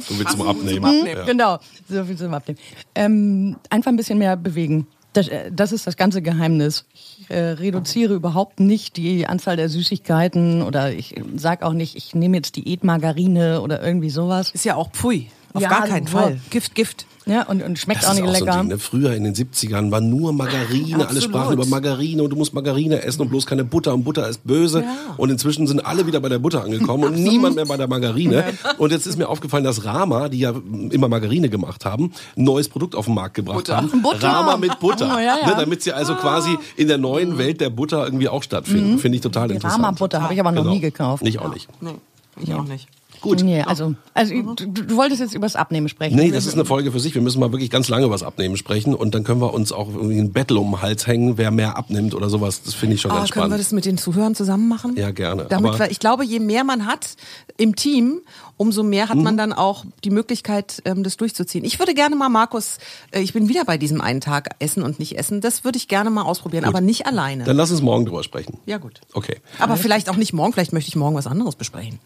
So 0.00 0.18
willst 0.18 0.32
zum 0.32 0.46
Abnehmen. 0.46 0.84
Abnehmen. 0.84 1.26
Genau, 1.26 1.58
so 1.88 2.04
viel 2.04 2.16
zum 2.16 2.34
Abnehmen. 2.34 2.58
Ähm, 2.94 3.56
einfach 3.70 3.90
ein 3.90 3.96
bisschen 3.96 4.18
mehr 4.18 4.36
bewegen. 4.36 4.86
Das, 5.18 5.28
äh, 5.28 5.50
das 5.52 5.72
ist 5.72 5.86
das 5.86 5.96
ganze 5.96 6.22
Geheimnis. 6.22 6.84
Ich 6.94 7.26
äh, 7.28 7.38
reduziere 7.38 8.14
überhaupt 8.14 8.60
nicht 8.60 8.96
die 8.96 9.26
Anzahl 9.26 9.56
der 9.56 9.68
Süßigkeiten 9.68 10.62
oder 10.62 10.92
ich 10.92 11.16
sag 11.34 11.62
auch 11.62 11.72
nicht, 11.72 11.96
ich 11.96 12.14
nehme 12.14 12.36
jetzt 12.36 12.54
Diätmargarine 12.54 13.60
oder 13.60 13.82
irgendwie 13.82 14.10
sowas. 14.10 14.50
Ist 14.52 14.64
ja 14.64 14.76
auch 14.76 14.90
Pfui. 14.92 15.28
Auf 15.54 15.62
Ja, 15.62 15.68
gar 15.68 15.86
keinen 15.86 16.06
so. 16.06 16.16
Fall. 16.18 16.40
Gift, 16.50 16.74
Gift. 16.74 17.06
Ja, 17.26 17.42
und, 17.42 17.62
und 17.62 17.78
schmeckt 17.78 18.02
Das 18.02 18.08
auch 18.08 18.14
ist 18.14 18.20
nicht 18.22 18.30
auch 18.30 18.34
so 18.38 18.44
lecker. 18.46 18.54
ein 18.56 18.60
Ding. 18.60 18.68
Ne? 18.70 18.78
Früher 18.78 19.12
in 19.14 19.24
den 19.24 19.34
70ern 19.34 19.90
war 19.90 20.00
nur 20.00 20.32
Margarine. 20.32 21.06
Alle 21.06 21.20
sprachen 21.20 21.52
über 21.52 21.66
Margarine 21.66 22.22
und 22.22 22.30
du 22.30 22.36
musst 22.36 22.54
Margarine 22.54 23.02
essen 23.02 23.20
und 23.20 23.28
bloß 23.28 23.44
keine 23.44 23.64
Butter. 23.64 23.92
Und 23.92 24.04
Butter 24.04 24.26
ist 24.28 24.46
böse. 24.46 24.82
Und 25.18 25.28
inzwischen 25.28 25.66
sind 25.66 25.84
alle 25.84 26.06
wieder 26.06 26.20
bei 26.20 26.30
der 26.30 26.38
Butter 26.38 26.64
angekommen 26.64 27.04
und 27.04 27.14
niemand 27.22 27.56
mehr 27.56 27.66
bei 27.66 27.76
der 27.76 27.86
Margarine. 27.86 28.44
Und 28.78 28.92
jetzt 28.92 29.06
ist 29.06 29.18
mir 29.18 29.28
aufgefallen, 29.28 29.62
dass 29.64 29.84
Rama, 29.84 30.30
die 30.30 30.38
ja 30.38 30.54
immer 30.90 31.08
Margarine 31.08 31.50
gemacht 31.50 31.84
haben, 31.84 32.12
ein 32.34 32.44
neues 32.44 32.70
Produkt 32.70 32.94
auf 32.94 33.04
den 33.04 33.14
Markt 33.14 33.34
gebracht 33.34 33.58
Butter. 33.58 33.76
haben. 33.76 34.00
Butter. 34.02 34.26
Rama 34.28 34.56
mit 34.56 34.78
Butter. 34.80 35.12
Oh, 35.14 35.18
ja, 35.18 35.36
ja. 35.40 35.46
Ne? 35.48 35.54
Damit 35.58 35.82
sie 35.82 35.92
also 35.92 36.14
quasi 36.14 36.56
in 36.76 36.88
der 36.88 36.96
neuen 36.96 37.36
Welt 37.36 37.60
der 37.60 37.68
Butter 37.68 38.04
irgendwie 38.06 38.28
auch 38.30 38.42
stattfinden. 38.42 38.98
Finde 38.98 39.16
ich 39.16 39.22
total 39.22 39.48
Die 39.48 39.54
interessant. 39.56 39.84
Rama-Butter 39.84 40.22
habe 40.22 40.32
ich 40.32 40.40
aber 40.40 40.52
noch 40.52 40.62
Genau. 40.62 40.74
nie 40.74 40.80
gekauft. 40.80 41.22
Ich 41.26 41.38
auch 41.38 41.52
nicht. 41.52 41.68
Nee, 41.82 41.94
ich 42.40 42.54
auch 42.54 42.64
nicht. 42.64 42.88
Gut. 43.20 43.42
Nee, 43.42 43.62
also, 43.62 43.94
also 44.14 44.34
du, 44.54 44.66
du 44.66 44.96
wolltest 44.96 45.20
jetzt 45.20 45.34
übers 45.34 45.56
Abnehmen 45.56 45.88
sprechen. 45.88 46.16
Nee, 46.16 46.30
das 46.30 46.46
ist 46.46 46.54
eine 46.54 46.64
Folge 46.64 46.92
für 46.92 47.00
sich. 47.00 47.14
Wir 47.14 47.22
müssen 47.22 47.40
mal 47.40 47.50
wirklich 47.52 47.70
ganz 47.70 47.88
lange 47.88 48.04
über 48.06 48.14
das 48.14 48.22
Abnehmen 48.22 48.56
sprechen 48.56 48.94
und 48.94 49.14
dann 49.14 49.24
können 49.24 49.40
wir 49.40 49.52
uns 49.52 49.72
auch 49.72 49.88
irgendwie 49.88 50.18
ein 50.18 50.32
Battle 50.32 50.58
um 50.58 50.70
den 50.72 50.82
Hals 50.82 51.06
hängen, 51.06 51.38
wer 51.38 51.50
mehr 51.50 51.76
abnimmt 51.76 52.14
oder 52.14 52.28
sowas. 52.30 52.62
Das 52.62 52.74
finde 52.74 52.94
ich 52.94 53.00
schon 53.00 53.10
Ah, 53.10 53.18
ganz 53.18 53.30
können 53.30 53.44
wir 53.44 53.48
spannend. 53.48 53.60
das 53.66 53.72
mit 53.72 53.84
den 53.84 53.98
Zuhörern 53.98 54.34
zusammen 54.34 54.68
machen? 54.68 54.94
Ja, 54.96 55.10
gerne. 55.10 55.46
Damit 55.48 55.70
Aber- 55.70 55.78
wir, 55.80 55.90
ich 55.90 55.98
glaube, 55.98 56.24
je 56.24 56.38
mehr 56.40 56.64
man 56.64 56.86
hat 56.86 57.16
im 57.56 57.74
Team, 57.76 58.20
umso 58.58 58.82
mehr 58.82 59.08
hat 59.08 59.16
Mhm. 59.16 59.22
man 59.22 59.36
dann 59.38 59.52
auch 59.54 59.86
die 60.04 60.10
Möglichkeit, 60.10 60.82
ähm, 60.84 61.02
das 61.02 61.16
durchzuziehen. 61.16 61.64
Ich 61.64 61.78
würde 61.78 61.94
gerne 61.94 62.14
mal, 62.16 62.28
Markus, 62.28 62.76
äh, 63.12 63.20
ich 63.20 63.32
bin 63.32 63.48
wieder 63.48 63.64
bei 63.64 63.78
diesem 63.78 64.02
einen 64.02 64.20
Tag 64.20 64.50
Essen 64.58 64.82
und 64.82 64.98
nicht 64.98 65.16
Essen. 65.18 65.40
Das 65.40 65.64
würde 65.64 65.78
ich 65.78 65.88
gerne 65.88 66.10
mal 66.10 66.22
ausprobieren, 66.22 66.66
aber 66.66 66.82
nicht 66.82 67.06
alleine. 67.06 67.44
Dann 67.44 67.56
lass 67.56 67.70
uns 67.70 67.80
morgen 67.80 68.04
drüber 68.04 68.22
sprechen. 68.22 68.58
ja, 68.66 68.76
gut. 68.76 69.00
Okay. 69.14 69.36
Aber 69.58 69.76
vielleicht 69.78 70.10
auch 70.10 70.16
nicht 70.16 70.34
morgen, 70.34 70.52
vielleicht 70.52 70.74
möchte 70.74 70.88
ich 70.88 70.96
morgen 70.96 71.16
was 71.16 71.26
anderes 71.26 71.56
besprechen. 71.56 71.98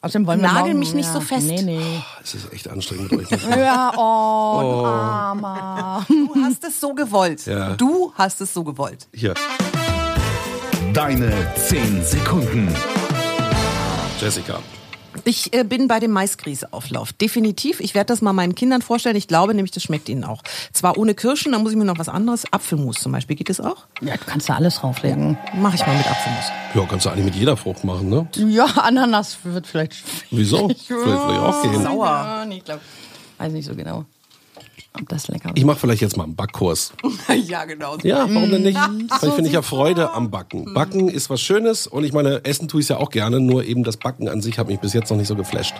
Außerdem 0.00 0.26
wollen 0.26 0.40
wir 0.40 0.48
Nagel 0.48 0.62
morgen- 0.70 0.78
mich 0.80 0.94
nicht 0.94 1.12
so 1.12 1.20
fest. 1.20 1.46
Nee, 1.46 1.62
nee. 1.62 1.80
Es 2.22 2.34
ist 2.34 2.52
echt 2.52 2.68
anstrengend 2.68 3.12
mit 3.12 3.32
euch. 3.32 3.42
Ja, 3.56 3.92
oh, 3.96 4.60
du 4.62 4.86
Armer. 4.86 6.06
Du 6.08 6.34
hast 6.42 6.64
es 6.64 6.80
so 6.80 6.94
gewollt. 6.94 7.44
Ja. 7.46 7.74
Du 7.74 8.12
hast 8.14 8.40
es 8.40 8.54
so 8.54 8.64
gewollt. 8.64 9.08
Hier, 9.12 9.34
Deine 10.94 11.32
10 11.56 12.02
Sekunden. 12.04 12.74
Jessica. 14.20 14.58
Ich 15.28 15.52
äh, 15.52 15.62
bin 15.62 15.88
bei 15.88 16.00
dem 16.00 16.12
Maisgrießauflauf. 16.12 17.12
Definitiv. 17.12 17.80
Ich 17.80 17.94
werde 17.94 18.06
das 18.06 18.22
mal 18.22 18.32
meinen 18.32 18.54
Kindern 18.54 18.80
vorstellen. 18.80 19.14
Ich 19.14 19.28
glaube 19.28 19.52
nämlich, 19.52 19.72
das 19.72 19.82
schmeckt 19.82 20.08
ihnen 20.08 20.24
auch. 20.24 20.42
Zwar 20.72 20.96
ohne 20.96 21.14
Kirschen, 21.14 21.52
da 21.52 21.58
muss 21.58 21.72
ich 21.72 21.76
mir 21.76 21.84
noch 21.84 21.98
was 21.98 22.08
anderes. 22.08 22.50
Apfelmus 22.50 22.96
zum 22.98 23.12
Beispiel. 23.12 23.36
Geht 23.36 23.50
das 23.50 23.60
auch? 23.60 23.84
Ja, 24.00 24.16
du 24.16 24.24
kannst 24.24 24.48
da 24.48 24.54
alles 24.54 24.76
drauflegen. 24.76 25.36
Mache 25.54 25.74
ich 25.74 25.86
mal 25.86 25.94
mit 25.94 26.10
Apfelmus. 26.10 26.44
Ja, 26.74 26.86
kannst 26.88 27.04
du 27.04 27.10
eigentlich 27.10 27.26
mit 27.26 27.34
jeder 27.34 27.58
Frucht 27.58 27.84
machen, 27.84 28.08
ne? 28.08 28.26
Ja, 28.36 28.64
Ananas 28.64 29.36
wird 29.44 29.66
vielleicht. 29.66 30.02
Wieso? 30.30 30.68
Vielleicht, 30.68 30.86
vielleicht 30.86 31.06
auch 31.06 31.62
gehen. 31.62 31.82
Sauer. 31.82 32.06
Ja, 32.06 32.44
nee, 32.46 32.56
ich 32.56 32.64
glaub, 32.64 32.80
weiß 33.36 33.52
nicht 33.52 33.66
so 33.66 33.74
genau, 33.74 34.06
ob 35.00 35.08
das 35.08 35.28
lecker 35.28 35.50
Ich 35.54 35.64
mache 35.64 35.78
vielleicht 35.78 36.02
jetzt 36.02 36.16
mal 36.16 36.24
einen 36.24 36.36
Backkurs. 36.36 36.92
ja, 37.46 37.64
genau. 37.64 37.96
Ja, 38.02 38.28
warum 38.30 38.50
denn 38.50 38.62
nicht? 38.62 38.78
Weil 38.78 39.28
ich 39.28 39.34
finde 39.34 39.48
ich 39.48 39.54
ja 39.54 39.62
Freude 39.62 40.12
am 40.12 40.30
Backen. 40.30 40.72
Backen 40.74 41.08
ist 41.08 41.30
was 41.30 41.40
Schönes 41.40 41.86
und 41.86 42.04
ich 42.04 42.12
meine, 42.12 42.44
Essen 42.44 42.68
tue 42.68 42.80
ich 42.80 42.88
ja 42.88 42.98
auch 42.98 43.10
gerne, 43.10 43.40
nur 43.40 43.64
eben 43.64 43.84
das 43.84 43.96
Backen 43.96 44.28
an 44.28 44.40
sich 44.40 44.58
hat 44.58 44.68
mich 44.68 44.80
bis 44.80 44.92
jetzt 44.92 45.10
noch 45.10 45.16
nicht 45.16 45.28
so 45.28 45.36
geflasht. 45.36 45.74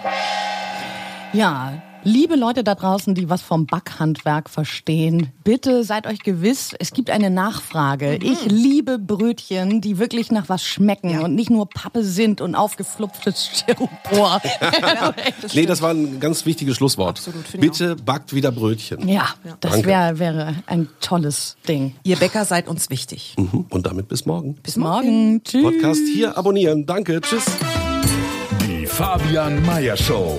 Ja, 1.33 1.83
liebe 2.09 2.37
Leute 2.37 2.65
da 2.65 2.75
draußen, 2.75 3.15
die 3.15 3.29
was 3.29 3.43
vom 3.43 3.67
Backhandwerk 3.67 4.49
verstehen, 4.49 5.29
bitte 5.45 5.85
seid 5.85 6.07
euch 6.07 6.21
gewiss, 6.21 6.75
es 6.79 6.93
gibt 6.93 7.11
eine 7.11 7.31
Nachfrage. 7.31 8.17
Ich 8.17 8.47
liebe 8.47 8.99
Brötchen, 8.99 9.81
die 9.81 9.99
wirklich 9.99 10.33
nach 10.33 10.49
was 10.49 10.65
schmecken 10.65 11.21
und 11.21 11.35
nicht 11.35 11.51
nur 11.51 11.69
Pappe 11.69 12.03
sind 12.03 12.41
und 12.41 12.55
aufgeflupftes 12.55 13.51
Styropor. 13.55 14.41
Nee, 15.55 15.67
das 15.67 15.83
war 15.83 15.91
ein 15.91 16.21
ganz 16.21 16.47
wichtiges 16.47 16.77
Schlusswort. 16.77 17.19
Absolut, 17.19 17.47
finde 17.47 17.67
ich 17.67 17.73
Bitte 17.73 17.97
backt 17.97 18.35
wieder 18.35 18.51
Brötchen. 18.53 19.07
ja, 19.09 19.29
das 19.61 19.73
Danke. 19.73 19.89
wär, 19.89 20.19
wäre 20.19 20.55
ein 20.67 20.89
tolles 21.01 21.57
Ding. 21.67 21.95
Ihr 22.05 22.17
Bäcker 22.17 22.45
seid 22.45 22.69
uns 22.69 22.91
wichtig. 22.91 23.35
Mhm. 23.37 23.67
Und 23.69 23.87
damit 23.87 24.09
bis 24.09 24.25
morgen. 24.27 24.55
Bis 24.63 24.77
morgen. 24.77 25.43
Tschüss. 25.45 25.63
Podcast 25.63 26.01
hier 26.13 26.37
abonnieren. 26.39 26.87
Danke. 26.87 27.21
Tschüss. 27.21 27.45
Die 28.67 28.87
Fabian 28.87 29.65
Meyer 29.67 29.97
Show. 29.97 30.39